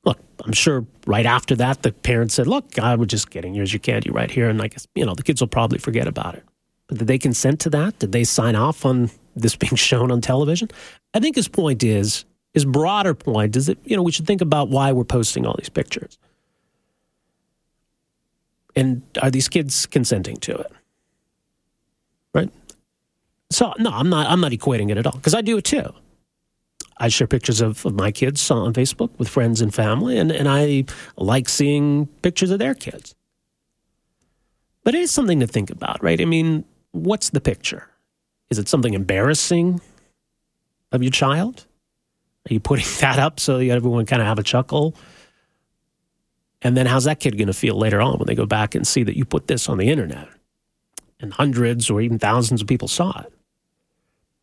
look, 0.05 0.19
I'm 0.45 0.53
sure 0.53 0.87
right 1.07 1.27
after 1.27 1.57
that, 1.57 1.83
the 1.83 1.93
parents 1.93 2.35
said, 2.35 2.47
look, 2.47 2.79
I 2.79 2.95
was 2.95 3.09
just 3.09 3.31
getting 3.31 3.55
Here's 3.55 3.73
your 3.73 3.81
candy 3.81 4.11
right 4.11 4.31
here. 4.31 4.49
And 4.49 4.63
I 4.63 4.69
guess, 4.69 4.87
you 4.95 5.05
know, 5.05 5.15
the 5.15 5.23
kids 5.23 5.41
will 5.41 5.49
probably 5.49 5.79
forget 5.79 6.07
about 6.07 6.37
it. 6.37 6.45
But 6.87 6.99
did 6.99 7.09
they 7.09 7.19
consent 7.19 7.61
to 7.61 7.71
that? 7.71 7.99
Did 7.99 8.13
they 8.13 8.23
sign 8.25 8.55
off 8.55 8.87
on 8.87 9.11
this 9.35 9.57
being 9.57 9.75
shown 9.77 10.11
on 10.13 10.21
television? 10.21 10.69
I 11.15 11.21
think 11.21 11.37
his 11.37 11.49
point 11.49 11.83
is, 11.83 12.25
his 12.57 12.65
broader 12.65 13.13
point 13.13 13.55
is 13.55 13.67
that, 13.67 13.77
you 13.85 13.95
know, 13.95 14.03
we 14.03 14.11
should 14.11 14.27
think 14.27 14.41
about 14.41 14.71
why 14.71 14.91
we're 14.91 15.05
posting 15.05 15.45
all 15.45 15.55
these 15.59 15.69
pictures. 15.69 16.17
And 18.75 19.03
are 19.21 19.31
these 19.31 19.47
kids 19.47 19.85
consenting 19.85 20.39
to 20.39 20.57
it? 20.57 20.73
Right? 22.33 22.51
So 23.51 23.75
no, 23.79 23.91
I'm 23.91 24.09
not 24.09 24.27
I'm 24.31 24.41
not 24.41 24.53
equating 24.53 24.91
it 24.91 24.97
at 24.97 25.07
all 25.07 25.13
because 25.13 25.35
I 25.35 25.43
do 25.43 25.59
it 25.59 25.67
too. 25.67 25.93
I 26.97 27.09
share 27.09 27.27
pictures 27.27 27.61
of, 27.61 27.85
of 27.85 27.93
my 27.93 28.11
kids 28.11 28.51
on 28.51 28.73
Facebook 28.73 29.11
with 29.19 29.29
friends 29.29 29.61
and 29.61 29.75
family, 29.75 30.17
and, 30.17 30.33
and 30.33 30.49
I 30.49 30.87
like 31.19 31.51
seeing 31.51 32.07
pictures 32.23 32.51
of 32.51 32.59
their 32.59 32.75
kids. 32.75 33.15
But 34.83 34.95
it 34.95 35.03
is 35.03 35.11
something 35.11 35.41
to 35.41 35.47
think 35.47 35.69
about, 35.69 36.03
right? 36.03 36.19
I 36.19 36.25
mean, 36.25 36.65
what's 36.93 37.29
the 37.29 37.41
picture? 37.43 37.91
Is 38.49 38.59
it 38.59 38.67
something 38.67 38.95
embarrassing 38.95 39.83
of 40.91 41.03
your 41.03 41.13
child? 41.13 41.67
Are 42.49 42.55
you 42.55 42.61
putting 42.61 42.87
that 43.01 43.19
up 43.19 43.41
so 43.41 43.59
everyone 43.59 44.07
kind 44.07 44.23
of 44.23 44.29
have 44.29 44.39
a 44.39 44.43
chuckle? 44.43 44.95
And 46.63 46.77
then 46.77 46.87
how's 46.87 47.05
that 47.05 47.21
kid 47.21 47.37
going 47.37 47.47
to 47.49 47.53
feel 47.53 47.77
later 47.77 48.01
on 48.01 48.19
when 48.19 48.27
they 48.27 48.35
go 48.35 48.47
back 48.47 48.75
and 48.75 48.87
see 48.87 49.03
that 49.03 49.17
you 49.17 49.25
put 49.25 49.47
this 49.47 49.69
on 49.69 49.79
the 49.79 49.89
internet 49.89 50.29
and 51.21 51.33
hundreds 51.33 51.91
or 51.91 52.01
even 52.01 52.19
thousands 52.19 52.63
of 52.63 52.69
people 52.69 52.89
saw 52.89 53.21
it? 53.21 53.33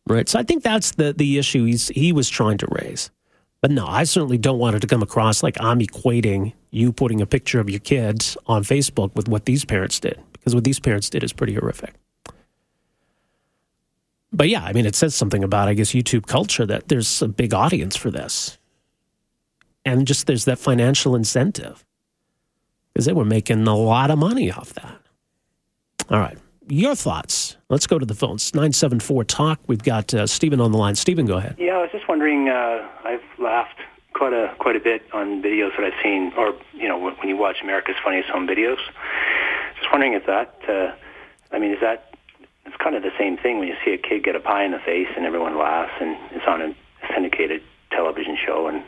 Right. 0.06 0.28
So 0.28 0.38
I 0.38 0.42
think 0.42 0.62
that's 0.62 0.92
the, 0.92 1.12
the 1.12 1.38
issue 1.38 1.64
he's, 1.64 1.88
he 1.88 2.12
was 2.12 2.28
trying 2.28 2.58
to 2.58 2.66
raise. 2.70 3.10
But 3.62 3.70
no, 3.70 3.86
I 3.86 4.04
certainly 4.04 4.36
don't 4.36 4.58
want 4.58 4.76
it 4.76 4.80
to 4.80 4.86
come 4.86 5.02
across 5.02 5.42
like 5.42 5.56
I'm 5.58 5.80
equating 5.80 6.52
you 6.70 6.92
putting 6.92 7.22
a 7.22 7.26
picture 7.26 7.60
of 7.60 7.70
your 7.70 7.80
kids 7.80 8.36
on 8.46 8.62
Facebook 8.62 9.14
with 9.14 9.28
what 9.28 9.46
these 9.46 9.64
parents 9.64 9.98
did, 9.98 10.20
because 10.32 10.54
what 10.54 10.64
these 10.64 10.78
parents 10.78 11.08
did 11.08 11.24
is 11.24 11.32
pretty 11.32 11.54
horrific. 11.54 11.94
But 14.34 14.48
yeah, 14.48 14.64
I 14.64 14.72
mean, 14.72 14.86
it 14.86 14.94
says 14.94 15.14
something 15.14 15.44
about, 15.44 15.68
I 15.68 15.74
guess, 15.74 15.92
YouTube 15.92 16.26
culture 16.26 16.66
that 16.66 16.88
there's 16.88 17.22
a 17.22 17.28
big 17.28 17.54
audience 17.54 17.96
for 17.96 18.10
this. 18.10 18.58
And 19.84 20.06
just 20.06 20.26
there's 20.26 20.44
that 20.46 20.58
financial 20.58 21.14
incentive 21.14 21.84
because 22.92 23.06
they 23.06 23.12
were 23.12 23.24
making 23.24 23.66
a 23.66 23.76
lot 23.76 24.10
of 24.10 24.18
money 24.18 24.50
off 24.50 24.72
that. 24.74 25.00
All 26.10 26.18
right 26.18 26.38
your 26.68 26.94
thoughts. 26.94 27.56
Let's 27.68 27.86
go 27.86 27.98
to 27.98 28.06
the 28.06 28.14
phones. 28.14 28.54
974 28.54 29.24
Talk. 29.24 29.60
We've 29.66 29.82
got 29.82 30.12
uh, 30.14 30.26
Stephen 30.26 30.60
on 30.60 30.72
the 30.72 30.78
line. 30.78 30.94
Stephen, 30.94 31.26
go 31.26 31.36
ahead. 31.36 31.56
Yeah, 31.58 31.74
I 31.74 31.82
was 31.82 31.90
just 31.92 32.08
wondering. 32.08 32.48
Uh, 32.48 32.88
I've 33.04 33.22
laughed 33.38 33.80
quite 34.14 34.32
a 34.32 34.54
quite 34.58 34.76
a 34.76 34.80
bit 34.80 35.02
on 35.12 35.42
videos 35.42 35.76
that 35.76 35.84
I've 35.84 36.02
seen, 36.02 36.32
or 36.36 36.54
you 36.72 36.88
know, 36.88 36.98
when 36.98 37.28
you 37.28 37.36
watch 37.36 37.58
America's 37.62 37.96
Funniest 38.02 38.30
Home 38.30 38.46
Videos. 38.46 38.78
Just 39.76 39.90
wondering 39.90 40.14
if 40.14 40.26
that. 40.26 40.58
Uh, 40.68 40.94
I 41.52 41.58
mean, 41.58 41.72
is 41.72 41.80
that? 41.80 42.13
It's 42.66 42.76
kind 42.76 42.96
of 42.96 43.02
the 43.02 43.12
same 43.18 43.36
thing 43.36 43.58
when 43.58 43.68
you 43.68 43.74
see 43.84 43.92
a 43.92 43.98
kid 43.98 44.24
get 44.24 44.36
a 44.36 44.40
pie 44.40 44.64
in 44.64 44.72
the 44.72 44.78
face 44.78 45.08
and 45.16 45.26
everyone 45.26 45.58
laughs, 45.58 45.92
and 46.00 46.16
it's 46.32 46.46
on 46.46 46.62
a 46.62 46.74
syndicated 47.12 47.62
television 47.90 48.36
show, 48.44 48.66
and 48.66 48.82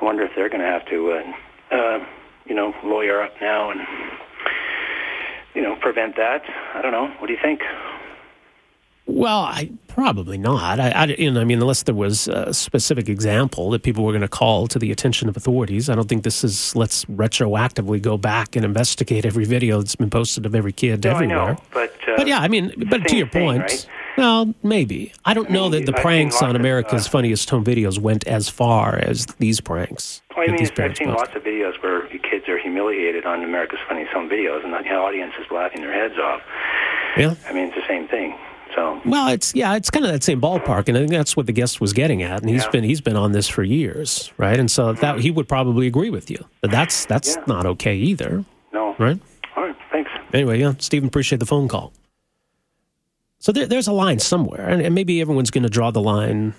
I 0.00 0.04
wonder 0.04 0.22
if 0.22 0.32
they're 0.34 0.48
going 0.48 0.60
to 0.60 0.66
have 0.66 0.86
to, 0.86 1.12
uh, 1.12 1.74
uh, 1.74 2.06
you 2.46 2.54
know, 2.54 2.74
lawyer 2.84 3.22
up 3.22 3.34
now 3.40 3.70
and 3.70 3.80
you 5.54 5.62
know, 5.62 5.76
prevent 5.76 6.16
that. 6.16 6.42
I 6.74 6.82
don't 6.82 6.92
know. 6.92 7.08
What 7.18 7.26
do 7.26 7.32
you 7.32 7.38
think? 7.42 7.62
Well, 9.06 9.40
I 9.40 9.72
probably 9.88 10.38
not. 10.38 10.78
I, 10.78 10.90
I, 10.90 11.04
you 11.06 11.32
know, 11.32 11.40
I 11.40 11.44
mean, 11.44 11.60
unless 11.60 11.82
there 11.82 11.94
was 11.94 12.28
a 12.28 12.54
specific 12.54 13.08
example 13.08 13.70
that 13.70 13.82
people 13.82 14.04
were 14.04 14.12
going 14.12 14.22
to 14.22 14.28
call 14.28 14.68
to 14.68 14.78
the 14.78 14.92
attention 14.92 15.28
of 15.28 15.36
authorities, 15.36 15.90
I 15.90 15.96
don't 15.96 16.08
think 16.08 16.22
this 16.22 16.44
is. 16.44 16.76
Let's 16.76 17.04
retroactively 17.06 18.00
go 18.00 18.16
back 18.16 18.54
and 18.54 18.64
investigate 18.64 19.26
every 19.26 19.44
video 19.44 19.78
that's 19.78 19.96
been 19.96 20.10
posted 20.10 20.46
of 20.46 20.54
every 20.54 20.72
kid 20.72 21.02
no, 21.02 21.10
everywhere. 21.10 21.40
I 21.40 21.52
know, 21.52 21.62
but 21.72 21.79
but 22.20 22.28
yeah, 22.28 22.40
I 22.40 22.48
mean, 22.48 22.72
but 22.88 23.06
to 23.08 23.16
your 23.16 23.28
thing, 23.28 23.46
point, 23.46 23.62
right? 23.62 23.86
well, 24.16 24.54
maybe 24.62 25.12
I 25.24 25.34
don't 25.34 25.50
I 25.50 25.52
know 25.52 25.62
mean, 25.68 25.72
that 25.84 25.86
the 25.92 25.96
I've 25.96 26.02
pranks 26.02 26.36
on 26.42 26.48
lots 26.48 26.54
of, 26.56 26.60
America's 26.60 27.06
uh, 27.06 27.10
Funniest 27.10 27.48
Home 27.50 27.64
Videos 27.64 27.98
went 27.98 28.26
as 28.26 28.48
far 28.48 28.96
as 28.96 29.26
these 29.38 29.60
pranks. 29.60 30.22
Well, 30.36 30.48
I 30.48 30.52
mean, 30.52 30.60
I've 30.62 30.68
seen 30.68 30.76
posted. 30.76 31.08
lots 31.08 31.34
of 31.36 31.42
videos 31.42 31.82
where 31.82 32.06
kids 32.30 32.48
are 32.48 32.58
humiliated 32.58 33.26
on 33.26 33.42
America's 33.44 33.78
Funniest 33.88 34.12
Home 34.12 34.28
Videos, 34.28 34.64
and 34.64 34.72
the 34.72 34.78
audience 34.90 35.32
is 35.40 35.46
laughing 35.50 35.80
their 35.82 35.92
heads 35.92 36.14
off. 36.18 36.40
Yeah. 37.16 37.34
I 37.48 37.52
mean, 37.52 37.66
it's 37.66 37.74
the 37.76 37.86
same 37.88 38.06
thing. 38.08 38.36
So 38.74 39.00
Well, 39.04 39.28
it's 39.28 39.52
yeah, 39.54 39.74
it's 39.74 39.90
kind 39.90 40.06
of 40.06 40.12
that 40.12 40.22
same 40.22 40.40
ballpark, 40.40 40.86
and 40.88 40.96
I 40.96 41.00
think 41.00 41.10
that's 41.10 41.36
what 41.36 41.46
the 41.46 41.52
guest 41.52 41.80
was 41.80 41.92
getting 41.92 42.22
at. 42.22 42.40
And 42.40 42.48
he's 42.48 42.62
Yeah. 42.64 42.70
been 42.70 42.84
he's 42.84 43.00
been 43.00 43.16
on 43.16 43.32
this 43.32 43.48
for 43.48 43.64
years, 43.64 44.32
right? 44.38 44.58
And 44.60 44.70
so 44.70 44.92
that 44.92 45.18
he 45.18 45.30
would 45.32 45.48
probably 45.48 45.88
agree 45.88 46.08
with 46.10 46.30
you. 46.30 46.44
But 46.60 46.70
that's 46.70 47.04
that's 47.06 47.36
Yeah. 47.36 47.42
not 47.48 47.66
okay 47.66 47.96
either, 47.96 48.44
no. 48.72 48.94
right? 48.96 49.18
All 49.56 49.64
right. 49.64 49.74
Thanks. 49.90 50.10
Anyway, 50.32 50.60
yeah, 50.60 50.74
Stephen, 50.78 51.08
appreciate 51.08 51.40
the 51.40 51.46
phone 51.46 51.66
call. 51.66 51.92
So 53.40 53.52
there, 53.52 53.66
there's 53.66 53.88
a 53.88 53.92
line 53.92 54.18
somewhere, 54.18 54.68
and, 54.68 54.80
and 54.80 54.94
maybe 54.94 55.20
everyone's 55.20 55.50
going 55.50 55.64
to 55.64 55.70
draw 55.70 55.90
the 55.90 56.00
line 56.00 56.54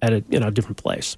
at 0.00 0.12
a 0.12 0.24
you 0.28 0.38
know 0.38 0.50
different 0.50 0.76
place. 0.76 1.16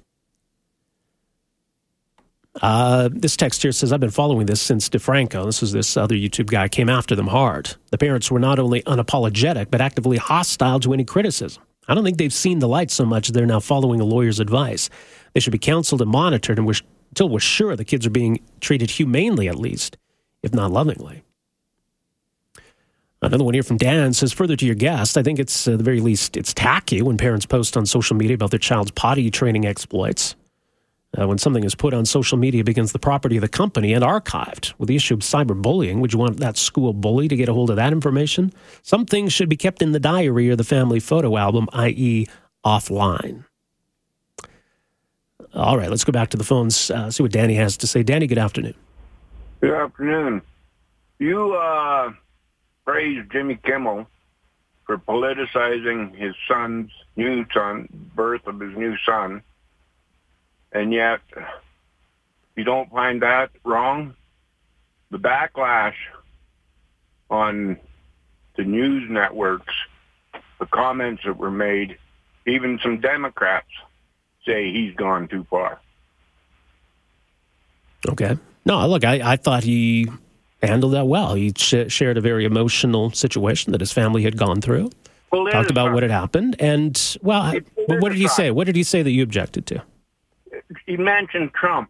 Uh, 2.61 3.09
this 3.13 3.37
text 3.37 3.61
here 3.61 3.71
says, 3.71 3.93
I've 3.93 4.01
been 4.01 4.09
following 4.09 4.45
this 4.45 4.61
since 4.61 4.89
DeFranco, 4.89 5.45
this 5.45 5.63
is 5.63 5.71
this 5.71 5.95
other 5.95 6.15
YouTube 6.15 6.47
guy, 6.47 6.67
came 6.67 6.89
after 6.89 7.15
them 7.15 7.27
hard. 7.27 7.75
The 7.91 7.97
parents 7.97 8.29
were 8.29 8.39
not 8.39 8.59
only 8.59 8.81
unapologetic, 8.83 9.71
but 9.71 9.79
actively 9.79 10.17
hostile 10.17 10.79
to 10.81 10.93
any 10.93 11.05
criticism. 11.05 11.63
I 11.87 11.93
don't 11.93 12.03
think 12.03 12.17
they've 12.17 12.33
seen 12.33 12.59
the 12.59 12.67
light 12.67 12.91
so 12.91 13.05
much 13.05 13.29
they're 13.29 13.45
now 13.45 13.61
following 13.61 14.01
a 14.01 14.05
lawyer's 14.05 14.39
advice. 14.39 14.89
They 15.33 15.39
should 15.39 15.53
be 15.53 15.59
counseled 15.59 16.01
and 16.01 16.11
monitored 16.11 16.59
and 16.59 16.67
until 17.11 17.29
we're 17.29 17.39
sure 17.39 17.75
the 17.75 17.85
kids 17.85 18.05
are 18.05 18.11
being 18.11 18.39
treated 18.61 18.89
humanely, 18.91 19.47
at 19.47 19.55
least, 19.55 19.97
if 20.43 20.53
not 20.53 20.71
lovingly. 20.71 21.23
Another 23.23 23.43
one 23.43 23.53
here 23.53 23.63
from 23.63 23.77
Dan 23.77 24.13
says, 24.13 24.33
further 24.33 24.55
to 24.55 24.65
your 24.65 24.75
guest, 24.75 25.15
I 25.15 25.21
think 25.21 25.37
it's, 25.37 25.67
uh, 25.67 25.77
the 25.77 25.83
very 25.83 26.01
least, 26.01 26.35
it's 26.35 26.53
tacky 26.55 27.03
when 27.03 27.17
parents 27.17 27.45
post 27.45 27.77
on 27.77 27.85
social 27.85 28.15
media 28.15 28.33
about 28.33 28.49
their 28.49 28.59
child's 28.59 28.91
potty 28.91 29.29
training 29.29 29.65
exploits. 29.65 30.35
Uh, 31.19 31.27
when 31.27 31.37
something 31.37 31.63
is 31.63 31.75
put 31.75 31.93
on 31.93 32.05
social 32.05 32.37
media, 32.37 32.63
becomes 32.63 32.93
the 32.93 32.99
property 32.99 33.35
of 33.35 33.41
the 33.41 33.49
company 33.49 33.93
and 33.93 34.03
archived. 34.03 34.73
With 34.79 34.87
the 34.87 34.95
issue 34.95 35.13
of 35.13 35.19
cyberbullying, 35.19 35.99
would 35.99 36.13
you 36.13 36.19
want 36.19 36.37
that 36.37 36.57
school 36.57 36.93
bully 36.93 37.27
to 37.27 37.35
get 37.35 37.49
a 37.49 37.53
hold 37.53 37.69
of 37.69 37.75
that 37.75 37.91
information? 37.91 38.53
Some 38.81 39.05
things 39.05 39.33
should 39.33 39.49
be 39.49 39.57
kept 39.57 39.81
in 39.81 39.91
the 39.91 39.99
diary 39.99 40.49
or 40.49 40.55
the 40.55 40.63
family 40.63 41.01
photo 41.01 41.37
album, 41.37 41.67
i.e., 41.73 42.27
offline. 42.65 43.43
All 45.53 45.77
right, 45.77 45.89
let's 45.89 46.05
go 46.05 46.13
back 46.13 46.29
to 46.29 46.37
the 46.37 46.45
phones, 46.45 46.89
uh, 46.89 47.11
see 47.11 47.21
what 47.21 47.33
Danny 47.33 47.55
has 47.55 47.75
to 47.77 47.87
say. 47.87 48.03
Danny, 48.03 48.25
good 48.25 48.37
afternoon. 48.37 48.73
Good 49.59 49.73
afternoon. 49.73 50.41
You 51.19 51.53
uh, 51.53 52.13
praised 52.85 53.31
Jimmy 53.31 53.59
Kimmel 53.63 54.07
for 54.85 54.97
politicizing 54.97 56.15
his 56.15 56.35
son's 56.47 56.91
new 57.15 57.45
son, 57.53 57.87
birth 58.15 58.45
of 58.47 58.59
his 58.59 58.75
new 58.75 58.95
son, 59.05 59.41
and 60.71 60.93
yet 60.93 61.19
you 62.55 62.63
don't 62.63 62.89
find 62.91 63.21
that 63.21 63.51
wrong. 63.63 64.15
The 65.11 65.17
backlash 65.17 65.95
on 67.29 67.77
the 68.55 68.63
news 68.63 69.09
networks, 69.09 69.73
the 70.59 70.65
comments 70.65 71.23
that 71.25 71.37
were 71.37 71.51
made, 71.51 71.97
even 72.47 72.79
some 72.83 72.99
Democrats 72.99 73.67
say 74.45 74.71
he's 74.71 74.95
gone 74.95 75.27
too 75.27 75.45
far. 75.49 75.79
Okay. 78.07 78.37
No, 78.65 78.87
look, 78.87 79.03
I, 79.03 79.33
I 79.33 79.35
thought 79.37 79.63
he 79.63 80.07
handled 80.63 80.93
that 80.93 81.07
well. 81.07 81.33
He 81.35 81.53
sh- 81.57 81.87
shared 81.89 82.17
a 82.17 82.21
very 82.21 82.45
emotional 82.45 83.11
situation 83.11 83.71
that 83.71 83.81
his 83.81 83.91
family 83.91 84.23
had 84.23 84.37
gone 84.37 84.61
through, 84.61 84.89
talked 85.51 85.71
about 85.71 85.93
what 85.93 86.03
had 86.03 86.11
happened, 86.11 86.55
and, 86.59 87.17
well, 87.21 87.41
I- 87.41 87.55
It's 87.77 88.01
what 88.01 88.09
did 88.09 88.17
he 88.17 88.27
say? 88.27 88.51
What 88.51 88.65
did 88.67 88.75
he 88.75 88.83
say 88.83 89.01
that 89.01 89.11
you 89.11 89.23
objected 89.23 89.65
to? 89.67 89.83
He 90.85 90.97
mentioned 90.97 91.53
Trump. 91.53 91.89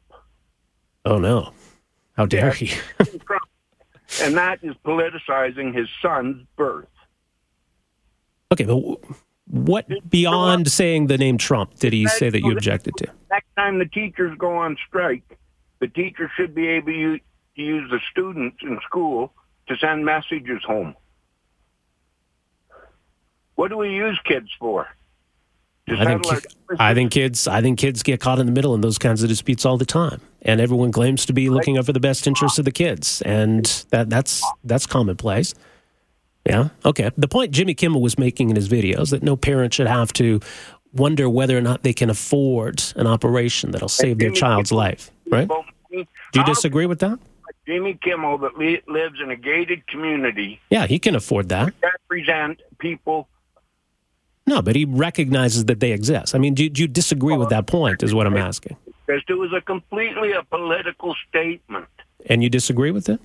Oh, 1.06 1.18
no. 1.18 1.54
How 2.18 2.26
dare 2.26 2.48
Yeah. 2.48 2.54
he? 2.54 2.72
And 4.22 4.36
that 4.36 4.60
is 4.62 4.76
politicizing 4.84 5.74
his 5.74 5.88
son's 6.02 6.46
birth. 6.58 6.90
Okay, 8.52 8.66
but 8.66 9.00
what 9.48 9.88
beyond 10.10 10.70
saying 10.70 11.08
the 11.08 11.18
name 11.18 11.38
Trump 11.38 11.76
did 11.80 11.94
he 11.94 12.06
say 12.08 12.30
that 12.30 12.42
you 12.42 12.52
objected 12.52 12.94
to? 12.98 13.08
Next 13.30 13.48
time 13.56 13.80
the 13.80 13.86
teachers 13.86 14.38
go 14.38 14.52
on 14.58 14.76
strike, 14.86 15.24
the 15.80 15.88
teachers 15.88 16.30
should 16.36 16.54
be 16.54 16.68
able 16.68 17.20
to 17.62 17.68
use 17.68 17.90
the 17.90 18.00
students 18.12 18.58
in 18.62 18.80
school 18.86 19.32
to 19.68 19.78
send 19.78 20.06
messages 20.06 20.62
home. 20.66 20.96
What 23.56 23.70
do 23.70 23.78
we 23.78 23.90
use 23.96 24.20
kids 24.26 24.50
for? 24.60 24.88
I 25.88 26.06
think 26.06 26.46
I 26.80 26.94
think 26.94 27.12
kids 27.12 27.48
I 27.48 27.62
think 27.62 27.78
kids 27.80 28.02
get 28.02 28.20
caught 28.20 28.40
in 28.40 28.46
the 28.46 28.52
middle 28.52 28.74
in 28.76 28.82
those 28.82 28.98
kinds 28.98 29.24
of 29.24 29.30
disputes 29.30 29.66
all 29.66 29.78
the 29.78 29.86
time, 29.86 30.22
and 30.44 30.62
everyone 30.62 30.92
claims 30.92 31.26
to 31.26 31.34
be 31.34 31.50
looking 31.50 31.78
out 31.78 31.86
for 31.86 31.94
the 31.94 32.00
best 32.00 32.28
interests 32.28 32.60
of 32.60 32.66
the 32.66 32.72
kids, 32.72 33.22
and 33.24 33.66
that 33.90 34.10
that's 34.10 34.44
that's 34.64 34.86
commonplace. 34.86 35.54
Yeah. 36.48 36.70
Okay. 36.86 37.12
The 37.18 37.28
point 37.28 37.52
Jimmy 37.52 37.74
Kimmel 37.74 38.02
was 38.02 38.18
making 38.18 38.50
in 38.50 38.56
his 38.56 38.70
videos 38.70 39.10
that 39.10 39.22
no 39.22 39.36
parent 39.36 39.74
should 39.74 39.88
have 39.88 40.14
to 40.14 40.40
wonder 40.94 41.30
whether 41.30 41.58
or 41.58 41.62
not 41.62 41.84
they 41.84 41.94
can 41.94 42.10
afford 42.10 42.84
an 42.96 43.06
operation 43.06 43.72
that'll 43.72 43.90
save 43.90 44.18
their 44.18 44.32
child's 44.32 44.72
life. 44.72 45.12
Right. 45.30 45.48
Do 45.48 46.06
you 46.36 46.42
um, 46.42 46.46
disagree 46.46 46.86
with 46.86 47.00
that? 47.00 47.20
Jimmy 47.68 47.98
Kimmel 48.02 48.38
that 48.40 48.58
li- 48.58 48.82
lives 48.88 49.20
in 49.22 49.30
a 49.32 49.36
gated 49.36 49.86
community 49.88 50.60
Yeah, 50.70 50.88
he 50.88 51.00
can 51.00 51.16
afford 51.16 51.50
that. 51.50 51.74
represent 51.82 52.62
people? 52.80 53.28
No, 54.48 54.62
but 54.62 54.76
he 54.76 54.86
recognizes 54.86 55.66
that 55.66 55.80
they 55.80 55.92
exist. 55.92 56.34
I 56.34 56.40
mean, 56.40 56.56
do, 56.56 56.68
do 56.70 56.82
you 56.82 56.88
disagree 56.88 57.38
with 57.38 57.50
that 57.50 57.68
point? 57.68 58.02
Is 58.04 58.14
what 58.14 58.26
I'm 58.26 58.36
asking. 58.38 58.76
Because 59.06 59.22
it 59.30 59.34
was 59.36 59.54
a 59.54 59.62
completely 59.62 60.32
a 60.32 60.44
political 60.44 61.16
statement. 61.30 61.86
And 62.26 62.42
you 62.44 62.50
disagree 62.50 62.92
with 62.92 63.08
it? 63.08 63.20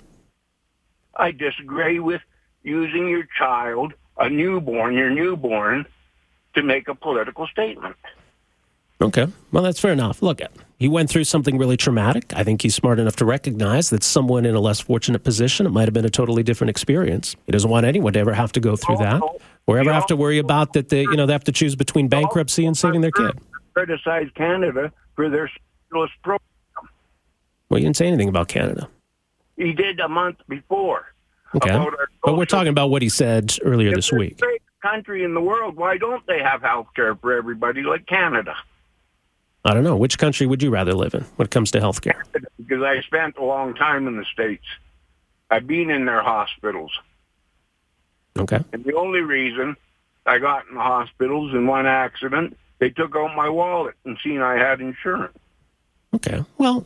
I 1.15 1.31
disagree 1.31 1.99
with 1.99 2.21
using 2.63 3.07
your 3.09 3.27
child, 3.37 3.93
a 4.17 4.29
newborn, 4.29 4.93
your 4.93 5.09
newborn, 5.09 5.85
to 6.53 6.61
make 6.63 6.87
a 6.87 6.95
political 6.95 7.47
statement. 7.47 7.95
Okay. 8.99 9.27
Well, 9.51 9.63
that's 9.63 9.79
fair 9.79 9.91
enough. 9.91 10.21
Look, 10.23 10.41
he 10.79 10.87
went 10.87 11.09
through 11.09 11.25
something 11.25 11.57
really 11.57 11.77
traumatic. 11.77 12.33
I 12.35 12.43
think 12.43 12.61
he's 12.61 12.73
smart 12.73 12.99
enough 12.99 13.15
to 13.17 13.25
recognize 13.25 13.89
that 13.91 14.03
someone 14.03 14.45
in 14.45 14.55
a 14.55 14.59
less 14.59 14.79
fortunate 14.79 15.23
position, 15.23 15.65
it 15.65 15.69
might 15.69 15.85
have 15.85 15.93
been 15.93 16.05
a 16.05 16.09
totally 16.09 16.43
different 16.43 16.69
experience. 16.69 17.35
He 17.45 17.51
doesn't 17.51 17.69
want 17.69 17.85
anyone 17.85 18.13
to 18.13 18.19
ever 18.19 18.33
have 18.33 18.51
to 18.53 18.59
go 18.59 18.75
through 18.75 18.97
that, 18.97 19.21
or 19.67 19.77
ever 19.77 19.93
have 19.93 20.07
to 20.07 20.15
worry 20.15 20.39
about 20.39 20.73
that. 20.73 20.89
They, 20.89 21.01
you 21.01 21.15
know, 21.15 21.25
they 21.25 21.33
have 21.33 21.43
to 21.45 21.51
choose 21.51 21.75
between 21.75 22.07
bankruptcy 22.07 22.65
and 22.65 22.75
saving 22.75 23.01
their 23.01 23.11
kid. 23.11 23.39
Criticize 23.73 24.27
Canada 24.33 24.91
for 25.15 25.29
their 25.29 25.51
socialist 25.89 26.13
program. 26.23 26.39
Well, 27.69 27.79
you 27.79 27.85
didn't 27.85 27.97
say 27.97 28.07
anything 28.07 28.29
about 28.29 28.47
Canada. 28.47 28.89
He 29.57 29.73
did 29.73 29.99
a 29.99 30.07
month 30.07 30.37
before. 30.47 31.05
Okay. 31.55 31.69
About 31.69 31.93
our 31.93 32.09
But 32.23 32.37
we're 32.37 32.45
talking 32.45 32.69
about 32.69 32.89
what 32.89 33.01
he 33.01 33.09
said 33.09 33.55
earlier 33.63 33.89
If 33.89 33.95
this 33.95 34.11
week. 34.11 34.37
the 34.37 34.45
greatest 34.45 34.81
country 34.81 35.23
in 35.23 35.33
the 35.33 35.41
world, 35.41 35.75
why 35.75 35.97
don't 35.97 36.25
they 36.27 36.39
have 36.39 36.61
health 36.61 36.87
care 36.95 37.15
for 37.15 37.33
everybody 37.33 37.83
like 37.83 38.05
Canada? 38.05 38.55
I 39.67 39.73
don't 39.73 39.83
know. 39.83 39.97
Which 39.97 40.17
country 40.17 40.47
would 40.47 40.63
you 40.63 40.69
rather 40.69 40.93
live 40.93 41.13
in 41.13 41.23
when 41.35 41.45
it 41.45 41.51
comes 41.51 41.71
to 41.71 41.81
health 41.81 41.99
care? 42.01 42.23
Because 42.57 42.81
I 42.81 43.01
spent 43.01 43.35
a 43.37 43.43
long 43.43 43.73
time 43.75 44.07
in 44.07 44.15
the 44.15 44.23
States. 44.31 44.63
I've 45.51 45.67
been 45.67 45.89
in 45.89 46.05
their 46.05 46.21
hospitals. 46.21 46.91
Okay. 48.37 48.63
And 48.71 48.85
the 48.85 48.93
only 48.93 49.19
reason 49.19 49.75
I 50.25 50.39
got 50.39 50.67
in 50.69 50.75
the 50.75 50.81
hospitals 50.81 51.53
in 51.53 51.67
one 51.67 51.85
accident, 51.85 52.57
they 52.79 52.91
took 52.91 53.13
out 53.17 53.35
my 53.35 53.49
wallet 53.49 53.95
and 54.05 54.17
seen 54.23 54.41
I 54.41 54.55
had 54.55 54.79
insurance. 54.79 55.37
Okay. 56.15 56.45
Well, 56.57 56.85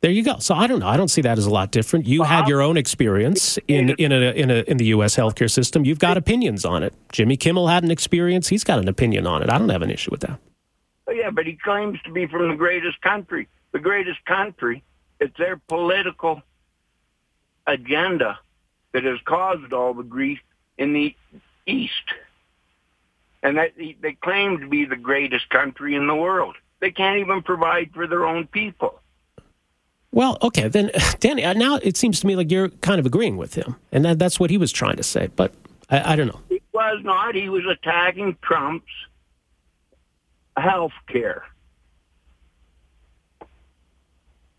there 0.00 0.12
you 0.12 0.22
go. 0.22 0.38
So 0.38 0.54
I 0.54 0.68
don't 0.68 0.78
know. 0.78 0.86
I 0.86 0.96
don't 0.96 1.08
see 1.08 1.22
that 1.22 1.36
as 1.36 1.46
a 1.46 1.50
lot 1.50 1.72
different. 1.72 2.06
You 2.06 2.22
had 2.22 2.46
your 2.46 2.62
own 2.62 2.76
experience 2.76 3.58
in 3.66 3.90
in 3.90 4.12
a, 4.12 4.20
in 4.30 4.52
a 4.52 4.62
in 4.68 4.76
the 4.76 4.86
U.S. 4.86 5.16
healthcare 5.16 5.50
system. 5.50 5.84
You've 5.84 5.98
got 5.98 6.16
opinions 6.16 6.64
on 6.64 6.84
it. 6.84 6.94
Jimmy 7.10 7.36
Kimmel 7.36 7.66
had 7.66 7.82
an 7.82 7.90
experience. 7.90 8.46
He's 8.46 8.62
got 8.62 8.78
an 8.78 8.86
opinion 8.86 9.26
on 9.26 9.42
it. 9.42 9.50
I 9.50 9.58
don't 9.58 9.70
have 9.70 9.82
an 9.82 9.90
issue 9.90 10.12
with 10.12 10.20
that. 10.20 10.38
Oh, 11.08 11.12
yeah, 11.12 11.30
but 11.30 11.46
he 11.46 11.54
claims 11.54 11.98
to 12.04 12.12
be 12.12 12.26
from 12.26 12.48
the 12.50 12.54
greatest 12.54 13.00
country. 13.00 13.48
The 13.72 13.78
greatest 13.78 14.22
country, 14.26 14.82
it's 15.20 15.36
their 15.38 15.56
political 15.56 16.42
agenda 17.66 18.38
that 18.92 19.04
has 19.04 19.18
caused 19.24 19.72
all 19.72 19.94
the 19.94 20.02
grief 20.02 20.38
in 20.76 20.92
the 20.92 21.14
East. 21.66 21.92
And 23.42 23.56
that 23.56 23.72
they 23.76 24.12
claim 24.20 24.58
to 24.60 24.68
be 24.68 24.84
the 24.84 24.96
greatest 24.96 25.48
country 25.48 25.94
in 25.94 26.06
the 26.06 26.14
world. 26.14 26.56
They 26.80 26.90
can't 26.90 27.18
even 27.20 27.42
provide 27.42 27.90
for 27.94 28.06
their 28.06 28.26
own 28.26 28.46
people. 28.48 29.00
Well, 30.12 30.38
okay, 30.42 30.68
then, 30.68 30.90
Danny. 31.20 31.44
uh, 31.44 31.52
Now 31.54 31.76
it 31.76 31.96
seems 31.96 32.20
to 32.20 32.26
me 32.26 32.36
like 32.36 32.50
you're 32.50 32.68
kind 32.68 32.98
of 32.98 33.06
agreeing 33.06 33.36
with 33.36 33.54
him, 33.54 33.76
and 33.92 34.04
that, 34.04 34.18
that's 34.18 34.38
what 34.40 34.50
he 34.50 34.58
was 34.58 34.72
trying 34.72 34.96
to 34.96 35.02
say. 35.02 35.28
But 35.28 35.54
I, 35.90 36.12
I 36.12 36.16
don't 36.16 36.26
know. 36.28 36.40
He 36.48 36.60
was 36.72 37.00
not. 37.04 37.34
He 37.34 37.48
was 37.48 37.64
attacking 37.66 38.36
Trump's 38.42 38.86
health 40.60 40.92
care. 41.08 41.44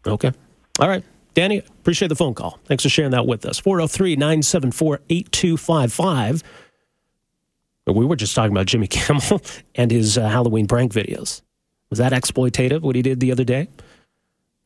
Okay. 0.05 0.31
All 0.79 0.87
right. 0.87 1.03
Danny, 1.33 1.59
appreciate 1.59 2.07
the 2.07 2.15
phone 2.15 2.33
call. 2.33 2.59
Thanks 2.65 2.83
for 2.83 2.89
sharing 2.89 3.11
that 3.11 3.25
with 3.25 3.45
us. 3.45 3.59
403 3.59 4.15
974 4.15 5.01
8255. 5.09 6.43
We 7.87 8.05
were 8.05 8.15
just 8.15 8.35
talking 8.35 8.51
about 8.51 8.67
Jimmy 8.67 8.87
Kimmel 8.89 9.41
and 9.75 9.89
his 9.89 10.17
uh, 10.17 10.27
Halloween 10.27 10.67
prank 10.67 10.91
videos. 10.91 11.41
Was 11.89 11.97
that 11.99 12.11
exploitative, 12.11 12.81
what 12.81 12.95
he 12.95 13.01
did 13.01 13.19
the 13.19 13.31
other 13.31 13.43
day? 13.43 13.67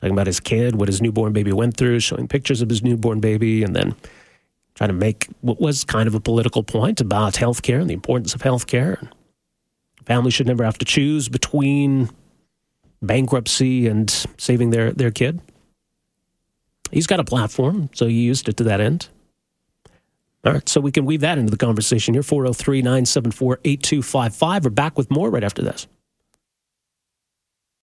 Talking 0.01 0.13
about 0.13 0.27
his 0.27 0.41
kid, 0.41 0.75
what 0.75 0.89
his 0.89 1.01
newborn 1.01 1.31
baby 1.31 1.53
went 1.53 1.77
through, 1.77 2.01
showing 2.01 2.27
pictures 2.27 2.61
of 2.61 2.69
his 2.69 2.83
newborn 2.83 3.21
baby, 3.21 3.63
and 3.63 3.73
then 3.73 3.95
trying 4.75 4.89
to 4.89 4.93
make 4.93 5.27
what 5.41 5.61
was 5.61 5.85
kind 5.85 6.07
of 6.07 6.15
a 6.15 6.19
political 6.19 6.63
point 6.63 6.99
about 6.99 7.35
healthcare 7.35 7.79
and 7.79 7.89
the 7.89 7.93
importance 7.93 8.35
of 8.35 8.41
healthcare. 8.41 9.09
Families 10.05 10.33
should 10.33 10.47
never 10.47 10.63
have 10.63 10.77
to 10.79 10.85
choose 10.85 11.29
between 11.29 12.09
bankruptcy 13.01 13.87
and 13.87 14.09
saving 14.37 14.69
their, 14.71 14.91
their 14.91 15.11
kid. 15.11 15.41
He's 16.91 17.07
got 17.07 17.19
a 17.19 17.23
platform, 17.23 17.89
so 17.93 18.07
he 18.07 18.21
used 18.21 18.47
it 18.47 18.57
to 18.57 18.63
that 18.65 18.79
end. 18.79 19.09
All 20.45 20.53
right, 20.53 20.67
so 20.67 20.81
we 20.81 20.91
can 20.91 21.05
weave 21.05 21.21
that 21.21 21.37
into 21.37 21.51
the 21.51 21.57
conversation 21.57 22.13
here 22.13 22.23
403 22.23 22.81
974 22.81 23.59
8255. 23.63 24.65
We're 24.65 24.69
back 24.71 24.97
with 24.97 25.09
more 25.09 25.29
right 25.29 25.43
after 25.43 25.61
this. 25.61 25.87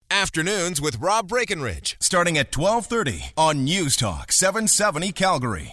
Afternoons 0.10 0.80
with 0.80 0.97
Rob 0.99 1.28
Breckenridge, 1.28 1.97
starting 1.99 2.38
at 2.38 2.56
1230 2.56 3.34
on 3.36 3.65
News 3.65 3.95
Talk 3.97 4.32
770 4.32 5.12
Calgary. 5.12 5.63